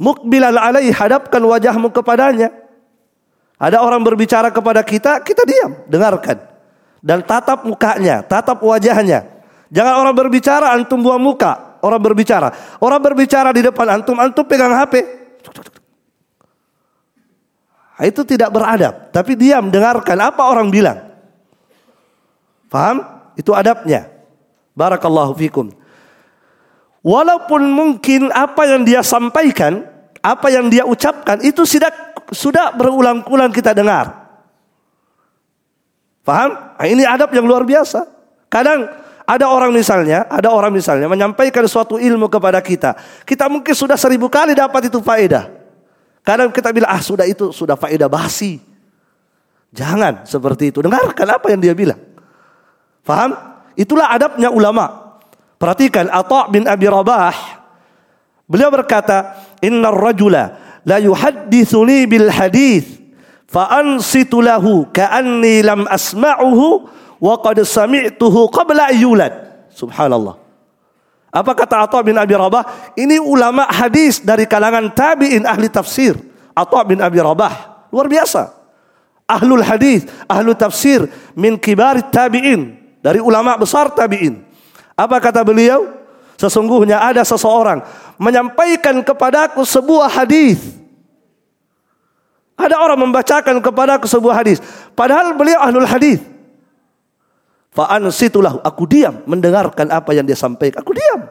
Mukbilan 0.00 0.56
alai 0.56 0.88
hadapkan 0.88 1.44
wajahmu 1.44 1.92
kepadanya. 1.92 2.48
Ada 3.60 3.84
orang 3.84 4.00
berbicara 4.00 4.48
kepada 4.48 4.80
kita, 4.80 5.20
kita 5.20 5.44
diam, 5.44 5.84
dengarkan 5.84 6.50
dan 7.00 7.24
tatap 7.24 7.64
mukanya, 7.64 8.24
tatap 8.24 8.60
wajahnya. 8.60 9.24
Jangan 9.72 9.94
orang 10.04 10.14
berbicara 10.16 10.72
antum 10.76 11.00
buang 11.00 11.20
muka, 11.20 11.80
orang 11.80 12.00
berbicara. 12.00 12.52
Orang 12.80 13.00
berbicara 13.00 13.52
di 13.52 13.64
depan 13.64 14.00
antum, 14.00 14.16
antum 14.20 14.44
pegang 14.44 14.72
HP. 14.72 15.04
Nah, 18.00 18.04
itu 18.08 18.24
tidak 18.24 18.48
beradab, 18.48 19.12
tapi 19.12 19.36
diam 19.36 19.68
dengarkan 19.68 20.16
apa 20.16 20.42
orang 20.48 20.72
bilang. 20.72 21.12
Paham? 22.72 23.04
Itu 23.36 23.52
adabnya. 23.52 24.08
Barakallahu 24.80 25.36
fikum. 25.36 25.68
Walaupun 27.04 27.68
mungkin 27.68 28.32
apa 28.32 28.64
yang 28.64 28.88
dia 28.88 29.04
sampaikan, 29.04 29.84
apa 30.24 30.48
yang 30.48 30.72
dia 30.72 30.88
ucapkan 30.88 31.36
itu 31.44 31.68
sudah 31.68 31.92
sudah 32.32 32.72
berulang-ulang 32.72 33.52
kita 33.52 33.76
dengar. 33.76 34.16
Paham? 36.24 36.76
Nah, 36.76 36.86
ini 36.88 37.04
adab 37.04 37.28
yang 37.36 37.44
luar 37.44 37.64
biasa. 37.64 38.08
Kadang 38.48 38.88
ada 39.28 39.46
orang 39.48 39.72
misalnya, 39.72 40.24
ada 40.32 40.48
orang 40.52 40.72
misalnya 40.72 41.08
menyampaikan 41.08 41.64
suatu 41.68 42.00
ilmu 42.00 42.28
kepada 42.32 42.60
kita. 42.64 42.96
Kita 43.28 43.52
mungkin 43.52 43.72
sudah 43.76 44.00
seribu 44.00 44.32
kali 44.32 44.56
dapat 44.56 44.88
itu 44.88 45.00
faedah. 45.04 45.48
Kadang 46.20 46.52
kita 46.52 46.72
bilang, 46.72 46.92
ah 46.92 47.00
sudah 47.00 47.24
itu, 47.24 47.52
sudah 47.52 47.76
faedah 47.76 48.08
basi. 48.08 48.60
Jangan 49.72 50.28
seperti 50.28 50.72
itu. 50.72 50.84
Dengarkan 50.84 51.28
apa 51.36 51.46
yang 51.48 51.60
dia 51.64 51.72
bilang. 51.72 52.00
Paham? 53.00 53.49
Itulah 53.80 54.12
adabnya 54.12 54.52
ulama. 54.52 55.16
Perhatikan, 55.56 56.12
Atta' 56.12 56.52
bin 56.52 56.68
Abi 56.68 56.84
Rabah. 56.84 57.32
Beliau 58.44 58.68
berkata, 58.68 59.40
Inna 59.64 59.88
rajula 59.88 60.60
la 60.84 61.00
yuhaddithuni 61.00 62.04
bil 62.04 62.28
hadith 62.28 63.00
fa 63.48 63.72
ansitu 63.80 64.40
lahu 64.44 64.88
ka'anni 64.92 65.64
lam 65.64 65.88
asma'uhu 65.88 66.66
wa 67.20 67.34
qad 67.40 67.60
sami'tuhu 67.64 68.52
qabla 68.52 68.92
yulad. 68.92 69.32
Subhanallah. 69.72 70.36
Apa 71.30 71.52
kata 71.54 71.86
Atha 71.86 72.00
bin 72.02 72.18
Abi 72.18 72.34
Rabah? 72.34 72.92
Ini 72.98 73.22
ulama 73.22 73.64
hadis 73.70 74.18
dari 74.20 74.44
kalangan 74.50 74.90
tabi'in 74.90 75.46
ahli 75.46 75.70
tafsir. 75.70 76.18
Atha 76.52 76.80
bin 76.84 76.98
Abi 76.98 77.22
Rabah. 77.22 77.86
Luar 77.94 78.10
biasa. 78.10 78.50
Ahlul 79.30 79.62
hadis 79.62 80.10
ahlu 80.26 80.58
tafsir 80.58 81.06
min 81.38 81.54
kibar 81.54 82.02
tabi'in 82.10 82.79
dari 83.00 83.18
ulama 83.20 83.56
besar 83.56 83.92
tabi'in 83.92 84.44
apa 84.96 85.16
kata 85.20 85.44
beliau 85.44 85.88
sesungguhnya 86.36 87.00
ada 87.00 87.24
seseorang 87.24 87.80
menyampaikan 88.20 89.00
kepadaku 89.04 89.64
sebuah 89.64 90.08
hadis 90.08 90.80
ada 92.60 92.76
orang 92.76 93.08
membacakan 93.08 93.56
kepada 93.64 93.96
aku 93.96 94.04
sebuah 94.04 94.44
hadis. 94.44 94.60
Padahal 94.92 95.32
beliau 95.32 95.56
ahlul 95.64 95.88
hadis. 95.88 96.20
Fa'an 97.72 98.04
situlah 98.12 98.60
aku 98.60 98.84
diam 98.84 99.24
mendengarkan 99.24 99.88
apa 99.88 100.12
yang 100.12 100.28
dia 100.28 100.36
sampaikan. 100.36 100.84
Aku 100.84 100.92
diam. 100.92 101.24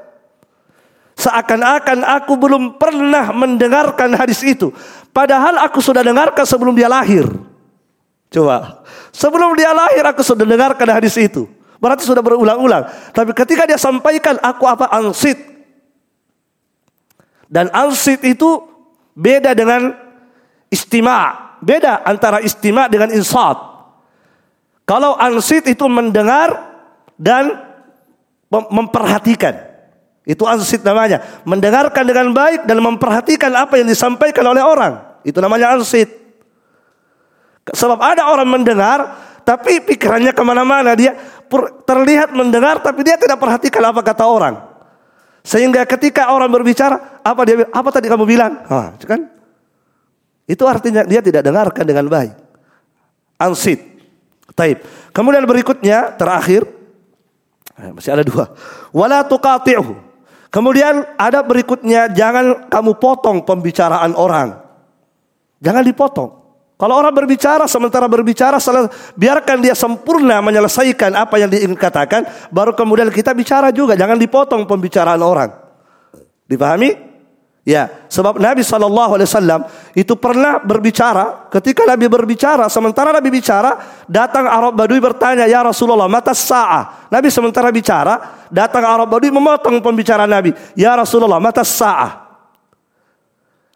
Seakan-akan 1.19 2.01
aku 2.01 2.33
belum 2.33 2.81
pernah 2.81 3.29
mendengarkan 3.29 4.17
hadis 4.17 4.41
itu. 4.41 4.73
Padahal 5.13 5.61
aku 5.61 5.83
sudah 5.83 6.01
dengarkan 6.01 6.47
sebelum 6.49 6.73
dia 6.73 6.89
lahir. 6.89 7.29
Coba. 8.33 8.81
Sebelum 9.13 9.53
dia 9.53 9.69
lahir 9.69 10.01
aku 10.09 10.25
sudah 10.25 10.47
dengarkan 10.47 10.87
hadis 10.89 11.13
itu. 11.19 11.45
Berarti 11.79 12.03
sudah 12.03 12.19
berulang-ulang. 12.19 12.85
Tapi 13.15 13.31
ketika 13.31 13.63
dia 13.63 13.79
sampaikan 13.79 14.35
aku 14.43 14.67
apa 14.67 14.91
ansit. 14.91 15.39
Dan 17.49 17.71
ansit 17.73 18.21
itu 18.27 18.61
beda 19.15 19.55
dengan 19.57 19.95
Istima. 20.69 21.49
Beda 21.59 22.05
antara 22.07 22.39
istima 22.39 22.87
dengan 22.87 23.11
insat. 23.11 23.57
Kalau 24.87 25.17
ansit 25.19 25.67
itu 25.67 25.85
mendengar 25.91 26.55
dan 27.19 27.51
memperhatikan. 28.47 29.67
Itu 30.23 30.47
ansit 30.47 30.85
namanya. 30.85 31.19
Mendengarkan 31.43 32.05
dengan 32.05 32.31
baik 32.31 32.63
dan 32.63 32.79
memperhatikan 32.79 33.51
apa 33.59 33.81
yang 33.81 33.89
disampaikan 33.91 34.45
oleh 34.45 34.63
orang. 34.63 35.03
Itu 35.25 35.43
namanya 35.43 35.75
ansit. 35.75 36.07
Sebab 37.69 37.99
ada 38.01 38.31
orang 38.31 38.49
mendengar 38.49 39.19
tapi 39.49 39.81
pikirannya 39.81 40.29
ke 40.29 40.43
mana-mana. 40.45 40.93
Dia 40.93 41.17
terlihat 41.89 42.29
mendengar, 42.37 42.85
tapi 42.85 43.01
dia 43.01 43.17
tidak 43.17 43.41
perhatikan 43.41 43.81
apa 43.81 44.05
kata 44.05 44.29
orang. 44.29 44.61
Sehingga 45.41 45.81
ketika 45.89 46.29
orang 46.29 46.53
berbicara, 46.53 47.17
apa 47.25 47.41
dia 47.49 47.65
apa 47.73 47.89
tadi 47.89 48.05
kamu 48.05 48.29
bilang? 48.29 48.61
Ah, 48.69 48.93
kan? 49.01 49.25
Itu 50.45 50.69
artinya 50.69 51.01
dia 51.01 51.25
tidak 51.25 51.41
dengarkan 51.41 51.81
dengan 51.81 52.05
baik. 52.05 52.37
Ansit. 53.41 53.81
Taib. 54.53 54.85
Kemudian 55.09 55.41
berikutnya 55.49 56.13
terakhir 56.13 56.69
eh, 57.81 57.89
masih 57.89 58.13
ada 58.13 58.21
dua. 58.21 58.53
Wala 58.93 59.25
tuqati'hu. 59.25 59.97
Kemudian 60.53 61.05
ada 61.17 61.41
berikutnya 61.41 62.09
jangan 62.13 62.69
kamu 62.69 63.01
potong 63.01 63.41
pembicaraan 63.41 64.13
orang. 64.13 64.61
Jangan 65.61 65.81
dipotong. 65.85 66.38
Kalau 66.79 66.95
orang 66.95 67.11
berbicara 67.11 67.67
sementara 67.67 68.07
berbicara 68.07 68.55
biarkan 69.19 69.59
dia 69.59 69.75
sempurna 69.75 70.39
menyelesaikan 70.39 71.11
apa 71.11 71.35
yang 71.35 71.51
dia 71.51 71.67
ingin 71.67 71.75
katakan 71.75 72.23
baru 72.55 72.71
kemudian 72.71 73.11
kita 73.11 73.35
bicara 73.35 73.67
juga 73.75 73.99
jangan 73.99 74.15
dipotong 74.15 74.63
pembicaraan 74.63 75.19
orang. 75.19 75.51
Dipahami? 76.47 77.09
Ya, 77.67 78.07
sebab 78.07 78.39
Nabi 78.39 78.63
Shallallahu 78.63 79.19
Alaihi 79.19 79.27
Wasallam 79.27 79.61
itu 79.91 80.15
pernah 80.15 80.63
berbicara. 80.63 81.51
Ketika 81.51 81.83
Nabi 81.83 82.07
berbicara, 82.07 82.71
sementara 82.71 83.11
Nabi 83.11 83.27
bicara, 83.29 84.01
datang 84.07 84.47
Arab 84.47 84.73
Badui 84.73 84.97
bertanya, 85.03 85.45
ya 85.45 85.61
Rasulullah, 85.61 86.09
mata 86.09 86.31
sa'ah. 86.31 87.11
Nabi 87.11 87.27
sementara 87.29 87.69
bicara, 87.69 88.47
datang 88.49 88.87
Arab 88.87 89.11
Badui 89.11 89.29
memotong 89.29 89.83
pembicaraan 89.83 90.31
Nabi, 90.31 90.55
ya 90.73 90.95
Rasulullah, 90.97 91.37
mata 91.37 91.61
sa'ah. 91.61 92.28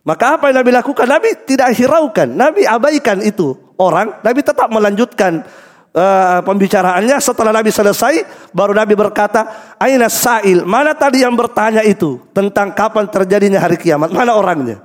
Maka 0.04 0.36
apa 0.36 0.51
yang 0.51 0.60
Nabi 0.60 0.72
lakukan? 0.76 1.08
Nabi 1.08 1.30
tidak 1.47 1.72
hiraukan, 1.80 2.28
Nabi 2.28 2.68
abaikan 2.68 3.24
itu. 3.24 3.56
Orang, 3.80 4.20
Nabi 4.20 4.43
tetap 4.43 4.68
melanjutkan 4.68 5.47
uh, 5.95 6.39
pembicaraannya. 6.43 7.16
Setelah 7.24 7.56
Nabi 7.56 7.72
selesai 7.72 8.28
baru 8.51 8.76
Nabi 8.76 8.99
berkata 8.99 9.76
aina 9.80 10.12
sa'il? 10.12 10.68
Mana 10.68 10.91
tadi 10.91 11.24
yang 11.24 11.34
bertanya 11.34 11.82
itu 11.88 12.20
tentang 12.36 12.76
kapan 12.76 13.08
terjadinya 13.08 13.64
hari 13.64 13.80
kiamat? 13.80 14.12
Mana 14.12 14.36
orangnya? 14.36 14.84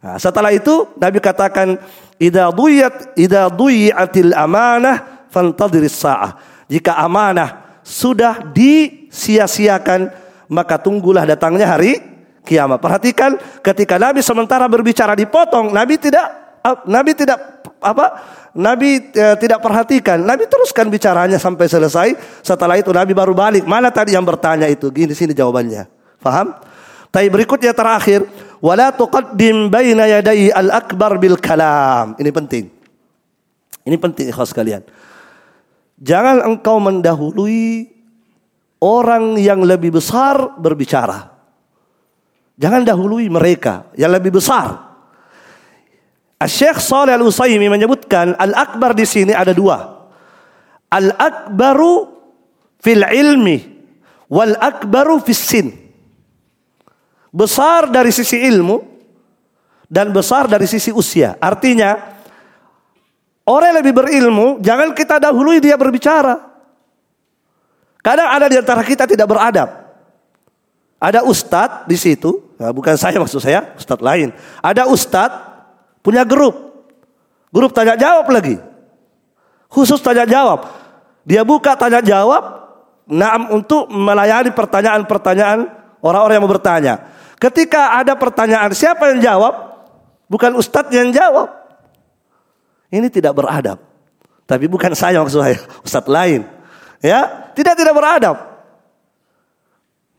Nah, 0.00 0.16
setelah 0.16 0.54
itu 0.54 0.88
Nabi 0.96 1.18
katakan 1.20 1.76
idza 2.16 2.48
duyat 2.54 3.18
idza 3.20 3.52
duyatil 3.52 4.32
amanah 4.32 5.28
fantadhiris 5.28 6.00
sa'ah 6.00 6.40
jika 6.72 6.96
amanah 6.96 7.80
sudah 7.84 8.40
disia-siakan 8.48 10.08
maka 10.48 10.80
tunggulah 10.80 11.28
datangnya 11.28 11.68
hari 11.76 12.09
kiamat 12.50 12.82
perhatikan 12.82 13.38
ketika 13.62 13.94
Nabi 13.94 14.18
sementara 14.26 14.66
berbicara 14.66 15.14
dipotong 15.14 15.70
Nabi 15.70 15.94
tidak 16.02 16.26
Nabi 16.90 17.14
tidak 17.14 17.38
apa 17.78 18.06
Nabi 18.50 19.14
e, 19.14 19.26
tidak 19.38 19.62
perhatikan. 19.62 20.18
Nabi 20.20 20.50
teruskan 20.50 20.90
bicaranya 20.90 21.38
sampai 21.38 21.70
selesai. 21.70 22.08
Setelah 22.42 22.76
itu 22.82 22.90
Nabi 22.90 23.14
baru 23.14 23.30
balik. 23.30 23.62
Mana 23.62 23.94
tadi 23.94 24.18
yang 24.18 24.26
bertanya 24.26 24.66
itu? 24.66 24.90
Gini 24.90 25.14
sini 25.14 25.30
jawabannya. 25.30 25.86
Faham? 26.18 26.58
Tapi 27.10 27.26
berikutnya 27.26 27.74
terakhir, 27.74 28.22
wala 28.62 28.94
tuqaddim 28.94 29.70
baina 29.70 30.06
yadai 30.06 30.50
al-akbar 30.50 31.18
bil 31.18 31.38
kalam. 31.38 32.18
Ini 32.18 32.30
penting. 32.30 32.64
Ini 33.86 33.96
penting 33.98 34.30
ikhlas 34.30 34.50
kalian. 34.50 34.82
Jangan 35.98 36.42
engkau 36.42 36.78
mendahului 36.78 37.86
orang 38.82 39.38
yang 39.38 39.62
lebih 39.62 39.94
besar 39.94 40.58
berbicara. 40.58 41.39
Jangan 42.60 42.84
dahului 42.84 43.32
mereka 43.32 43.88
yang 43.96 44.12
lebih 44.12 44.36
besar. 44.36 44.92
Syekh 46.44 46.76
Saleh 46.76 47.16
Al 47.16 47.24
Utsaimin 47.24 47.72
menyebutkan 47.72 48.36
al-akbar 48.36 48.92
di 48.92 49.08
sini 49.08 49.32
ada 49.32 49.56
dua. 49.56 50.08
Al-akbaru 50.92 52.04
fil 52.84 53.00
ilmi 53.00 53.64
wal 54.28 54.60
akbaru 54.60 55.24
fis 55.24 55.40
sin. 55.40 55.72
Besar 57.32 57.88
dari 57.88 58.12
sisi 58.12 58.36
ilmu 58.44 58.76
dan 59.88 60.12
besar 60.12 60.44
dari 60.44 60.68
sisi 60.68 60.92
usia. 60.92 61.40
Artinya 61.40 61.96
orang 63.48 63.72
yang 63.72 63.78
lebih 63.80 63.94
berilmu 64.04 64.46
jangan 64.60 64.92
kita 64.92 65.16
dahului 65.16 65.64
dia 65.64 65.80
berbicara. 65.80 66.36
Kadang 68.04 68.28
ada 68.36 68.52
di 68.52 68.56
antara 68.60 68.84
kita 68.84 69.08
tidak 69.08 69.28
beradab. 69.28 69.68
Ada 71.00 71.24
ustadz 71.24 71.88
di 71.88 71.96
situ, 71.96 72.49
nah, 72.60 72.70
bukan 72.76 72.94
saya 73.00 73.16
maksud 73.16 73.40
saya, 73.40 73.72
ustadz 73.80 74.04
lain. 74.04 74.36
Ada 74.60 74.84
ustadz 74.84 75.50
Punya 76.00 76.24
grup. 76.24 76.56
Grup 77.52 77.72
tanya 77.76 77.96
jawab 77.96 78.28
lagi. 78.32 78.56
Khusus 79.70 80.00
tanya 80.00 80.24
jawab. 80.24 80.66
Dia 81.28 81.44
buka 81.44 81.76
tanya 81.76 82.00
jawab. 82.00 82.58
Naam 83.10 83.50
untuk 83.50 83.90
melayani 83.90 84.54
pertanyaan-pertanyaan 84.54 85.66
orang-orang 85.98 86.34
yang 86.38 86.44
mau 86.46 86.52
bertanya. 86.52 86.94
Ketika 87.42 87.98
ada 87.98 88.14
pertanyaan 88.14 88.70
siapa 88.70 89.10
yang 89.12 89.20
jawab? 89.20 89.54
Bukan 90.30 90.54
ustadz 90.54 90.94
yang 90.94 91.10
jawab. 91.10 91.50
Ini 92.90 93.10
tidak 93.10 93.34
beradab. 93.34 93.82
Tapi 94.46 94.66
bukan 94.66 94.94
saya 94.94 95.22
maksud 95.22 95.42
saya, 95.42 95.58
ustadz 95.82 96.10
lain. 96.10 96.46
Ya, 97.02 97.50
tidak 97.54 97.78
tidak 97.78 97.94
beradab. 97.94 98.36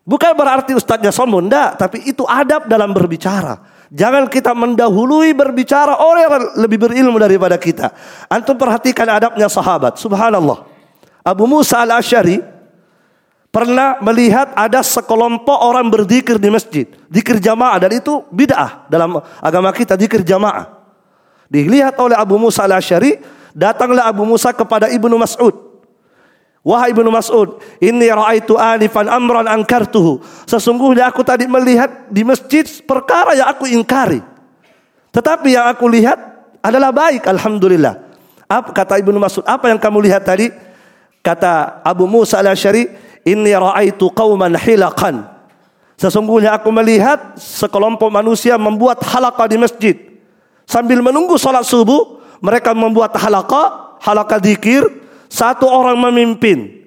Bukan 0.01 0.33
berarti 0.33 0.73
ustadznya 0.73 1.13
sombong, 1.13 1.45
enggak, 1.45 1.77
tapi 1.77 2.01
itu 2.09 2.25
adab 2.25 2.65
dalam 2.65 2.89
berbicara. 2.89 3.61
Jangan 3.93 4.25
kita 4.31 4.55
mendahului 4.57 5.35
berbicara 5.37 5.99
orang 6.01 6.21
yang 6.25 6.33
lebih 6.63 6.77
berilmu 6.81 7.21
daripada 7.21 7.59
kita. 7.59 7.93
Antum 8.31 8.57
perhatikan 8.57 9.05
adabnya 9.05 9.45
sahabat. 9.45 10.01
Subhanallah. 10.01 10.65
Abu 11.21 11.45
Musa 11.45 11.85
al-Ashari 11.85 12.41
pernah 13.53 14.01
melihat 14.01 14.55
ada 14.57 14.81
sekelompok 14.81 15.59
orang 15.59 15.91
berzikir 15.91 16.41
di 16.41 16.49
masjid. 16.49 16.87
Zikir 17.11 17.37
jamaah 17.37 17.77
dan 17.77 17.93
itu 17.93 18.25
bid'ah 18.33 18.89
dalam 18.89 19.21
agama 19.37 19.69
kita 19.69 19.93
zikir 19.99 20.25
jamaah. 20.25 20.81
Dilihat 21.51 21.93
oleh 22.01 22.17
Abu 22.17 22.41
Musa 22.41 22.65
al-Ashari, 22.65 23.21
datanglah 23.53 24.07
Abu 24.07 24.25
Musa 24.25 24.49
kepada 24.49 24.89
Ibnu 24.89 25.13
Mas'ud. 25.19 25.70
Wahai 26.61 26.93
Ibnu 26.93 27.09
Mas'ud, 27.09 27.57
ini 27.81 28.05
ra'aitu 28.05 28.53
anifan 28.53 29.09
amran 29.09 29.49
angkartuhu. 29.49 30.21
Sesungguhnya 30.45 31.09
aku 31.09 31.25
tadi 31.25 31.49
melihat 31.49 32.05
di 32.13 32.21
masjid 32.21 32.61
perkara 32.85 33.33
yang 33.33 33.49
aku 33.49 33.65
ingkari. 33.65 34.21
Tetapi 35.09 35.57
yang 35.57 35.65
aku 35.73 35.89
lihat 35.89 36.21
adalah 36.61 36.93
baik, 36.93 37.25
alhamdulillah. 37.25 37.97
Apa 38.45 38.69
kata 38.77 39.01
Ibnu 39.01 39.17
Mas'ud? 39.17 39.41
Apa 39.41 39.73
yang 39.73 39.81
kamu 39.81 40.05
lihat 40.05 40.21
tadi? 40.21 40.53
Kata 41.25 41.81
Abu 41.81 42.05
Musa 42.05 42.37
al-Asy'ari, 42.37 42.93
"Inni 43.25 43.57
ra'aitu 43.57 44.13
qauman 44.13 44.53
hilaqan." 44.53 45.25
Sesungguhnya 45.97 46.53
aku 46.53 46.69
melihat 46.69 47.41
sekelompok 47.41 48.13
manusia 48.13 48.57
membuat 48.61 49.01
halaqah 49.01 49.49
di 49.49 49.57
masjid. 49.57 49.95
Sambil 50.69 51.01
menunggu 51.01 51.41
salat 51.41 51.65
subuh, 51.65 52.21
mereka 52.37 52.73
membuat 52.77 53.17
halaqah, 53.17 53.97
halaqah 54.01 54.37
zikir, 54.41 55.00
satu 55.31 55.63
orang 55.63 55.95
memimpin, 55.95 56.83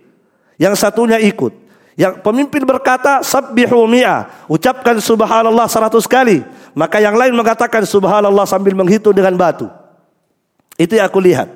yang 0.60 0.76
satunya 0.76 1.16
ikut. 1.16 1.64
Yang 1.94 2.20
pemimpin 2.26 2.66
berkata 2.66 3.22
sabbihu 3.24 3.86
mi'a, 3.88 4.28
ucapkan 4.50 4.98
subhanallah 5.00 5.64
seratus 5.70 6.04
kali. 6.04 6.44
Maka 6.74 6.98
yang 6.98 7.14
lain 7.14 7.32
mengatakan 7.32 7.86
subhanallah 7.86 8.44
sambil 8.44 8.74
menghitung 8.74 9.14
dengan 9.14 9.32
batu. 9.38 9.70
Itu 10.74 10.98
yang 10.98 11.06
aku 11.06 11.22
lihat. 11.22 11.48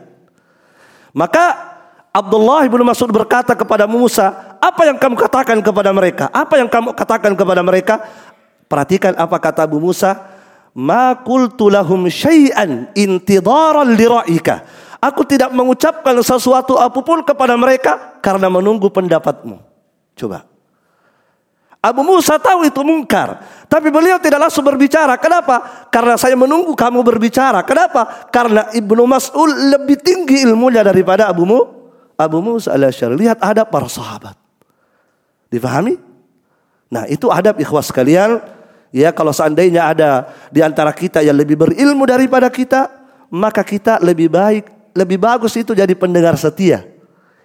Maka 1.11 1.75
Abdullah 2.15 2.65
bin 2.71 2.87
Mas'ud 2.87 3.11
berkata 3.11 3.53
kepada 3.59 3.91
Musa, 3.91 4.57
apa 4.63 4.87
yang 4.87 4.95
kamu 4.95 5.19
katakan 5.19 5.59
kepada 5.59 5.91
mereka? 5.91 6.31
Apa 6.31 6.63
yang 6.63 6.71
kamu 6.71 6.95
katakan 6.95 7.35
kepada 7.35 7.61
mereka? 7.67 8.07
Perhatikan 8.71 9.19
apa 9.19 9.37
kata 9.43 9.67
Abu 9.67 9.83
Musa. 9.83 10.39
Ma 10.71 11.19
qultu 11.19 11.67
lahum 11.67 12.07
syai'an 12.07 12.95
intidaran 12.95 13.99
li. 13.99 14.07
Aku 14.99 15.23
tidak 15.23 15.55
mengucapkan 15.55 16.19
sesuatu 16.27 16.75
apa 16.75 16.99
pun 17.07 17.23
kepada 17.23 17.55
mereka 17.55 18.19
karena 18.19 18.51
menunggu 18.51 18.91
pendapatmu. 18.91 19.63
Coba. 20.19 20.43
Abu 21.79 22.03
Musa 22.03 22.35
tahu 22.43 22.67
itu 22.67 22.83
mungkar. 22.83 23.39
Tapi 23.71 23.95
beliau 23.95 24.19
tidak 24.19 24.51
langsung 24.51 24.67
berbicara. 24.67 25.15
Kenapa? 25.15 25.87
Karena 25.95 26.19
saya 26.19 26.35
menunggu 26.35 26.75
kamu 26.75 27.07
berbicara. 27.07 27.63
Kenapa? 27.63 28.27
Karena 28.35 28.67
Ibnu 28.75 29.07
Mas'ud 29.07 29.47
lebih 29.79 30.03
tinggi 30.03 30.43
ilmunya 30.43 30.83
daripada 30.83 31.31
Abu 31.31 31.47
Mu. 31.47 31.61
Abu 32.19 32.43
Musa 32.43 32.75
al 32.75 32.91
Lihat 32.91 33.39
adab 33.39 33.71
para 33.71 33.87
sahabat. 33.87 34.35
Difahami? 35.47 35.95
Nah 36.91 37.07
itu 37.07 37.31
adab 37.31 37.63
ikhwas 37.63 37.95
sekalian. 37.95 38.43
Ya 38.91 39.15
kalau 39.15 39.31
seandainya 39.31 39.87
ada 39.87 40.35
di 40.51 40.59
antara 40.59 40.91
kita 40.91 41.23
yang 41.23 41.39
lebih 41.39 41.55
berilmu 41.55 42.03
daripada 42.03 42.51
kita. 42.51 42.91
Maka 43.31 43.63
kita 43.63 44.01
lebih 44.03 44.33
baik 44.33 44.78
lebih 44.97 45.19
bagus 45.21 45.57
itu 45.57 45.73
jadi 45.73 45.93
pendengar 45.97 46.37
setia. 46.39 46.85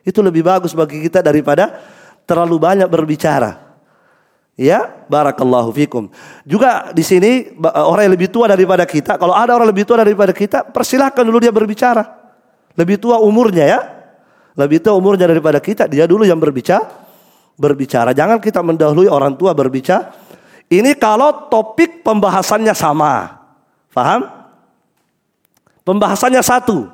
Itu 0.03 0.19
lebih 0.19 0.43
bagus 0.43 0.75
bagi 0.75 0.99
kita 1.03 1.23
daripada 1.23 1.79
terlalu 2.27 2.59
banyak 2.59 2.87
berbicara. 2.91 3.75
Ya, 4.53 5.01
barakallahu 5.09 5.73
fikum. 5.73 6.13
Juga 6.45 6.93
di 6.93 7.01
sini 7.01 7.57
orang 7.65 8.05
yang 8.05 8.13
lebih 8.13 8.29
tua 8.29 8.45
daripada 8.45 8.85
kita, 8.85 9.17
kalau 9.17 9.33
ada 9.33 9.57
orang 9.57 9.73
lebih 9.73 9.81
tua 9.81 10.05
daripada 10.05 10.29
kita, 10.29 10.69
persilahkan 10.69 11.25
dulu 11.25 11.41
dia 11.41 11.49
berbicara. 11.49 12.05
Lebih 12.77 13.01
tua 13.01 13.17
umurnya 13.17 13.65
ya. 13.65 13.79
Lebih 14.53 14.85
tua 14.85 14.93
umurnya 14.93 15.25
daripada 15.25 15.57
kita. 15.57 15.89
Dia 15.89 16.05
dulu 16.05 16.21
yang 16.21 16.37
berbicara. 16.37 16.85
Berbicara. 17.57 18.13
Jangan 18.13 18.37
kita 18.37 18.61
mendahului 18.61 19.09
orang 19.09 19.33
tua 19.33 19.57
berbicara. 19.57 20.13
Ini 20.69 20.97
kalau 21.01 21.49
topik 21.49 22.05
pembahasannya 22.05 22.73
sama. 22.77 23.41
Faham? 23.89 24.25
Pembahasannya 25.81 26.41
satu. 26.45 26.92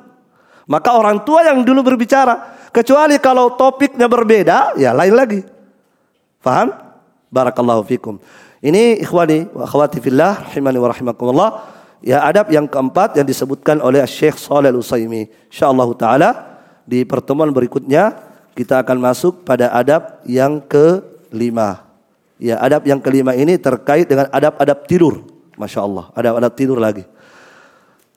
Maka 0.70 0.94
orang 0.94 1.26
tua 1.26 1.42
yang 1.42 1.66
dulu 1.66 1.82
berbicara. 1.82 2.62
Kecuali 2.70 3.18
kalau 3.18 3.58
topiknya 3.58 4.06
berbeda, 4.06 4.78
ya 4.78 4.94
lain 4.94 5.18
lagi. 5.18 5.42
Faham? 6.38 6.70
Barakallahu 7.26 7.82
fikum. 7.82 8.22
Ini 8.62 9.02
ikhwani 9.02 9.50
wa 9.50 9.66
akhwati 9.66 9.98
fillah 9.98 10.46
rahimani 10.46 10.78
wa 10.78 10.88
rahimakumullah. 10.94 11.50
Ya 12.00 12.22
adab 12.22 12.54
yang 12.54 12.70
keempat 12.70 13.18
yang 13.18 13.26
disebutkan 13.26 13.82
oleh 13.82 14.00
Syekh 14.06 14.38
Shalih 14.38 14.70
Al-Utsaimin. 14.70 15.26
Insyaallah 15.50 15.88
taala 15.98 16.30
di 16.86 17.02
pertemuan 17.02 17.50
berikutnya 17.50 18.14
kita 18.54 18.80
akan 18.86 18.98
masuk 19.02 19.42
pada 19.42 19.74
adab 19.74 20.22
yang 20.22 20.62
kelima. 20.62 21.82
Ya, 22.40 22.56
adab 22.56 22.88
yang 22.88 23.02
kelima 23.04 23.36
ini 23.36 23.60
terkait 23.60 24.08
dengan 24.08 24.30
adab-adab 24.32 24.88
tidur. 24.88 25.20
Masya 25.60 25.84
Allah, 25.84 26.08
adab-adab 26.16 26.52
tidur 26.56 26.80
lagi. 26.80 27.04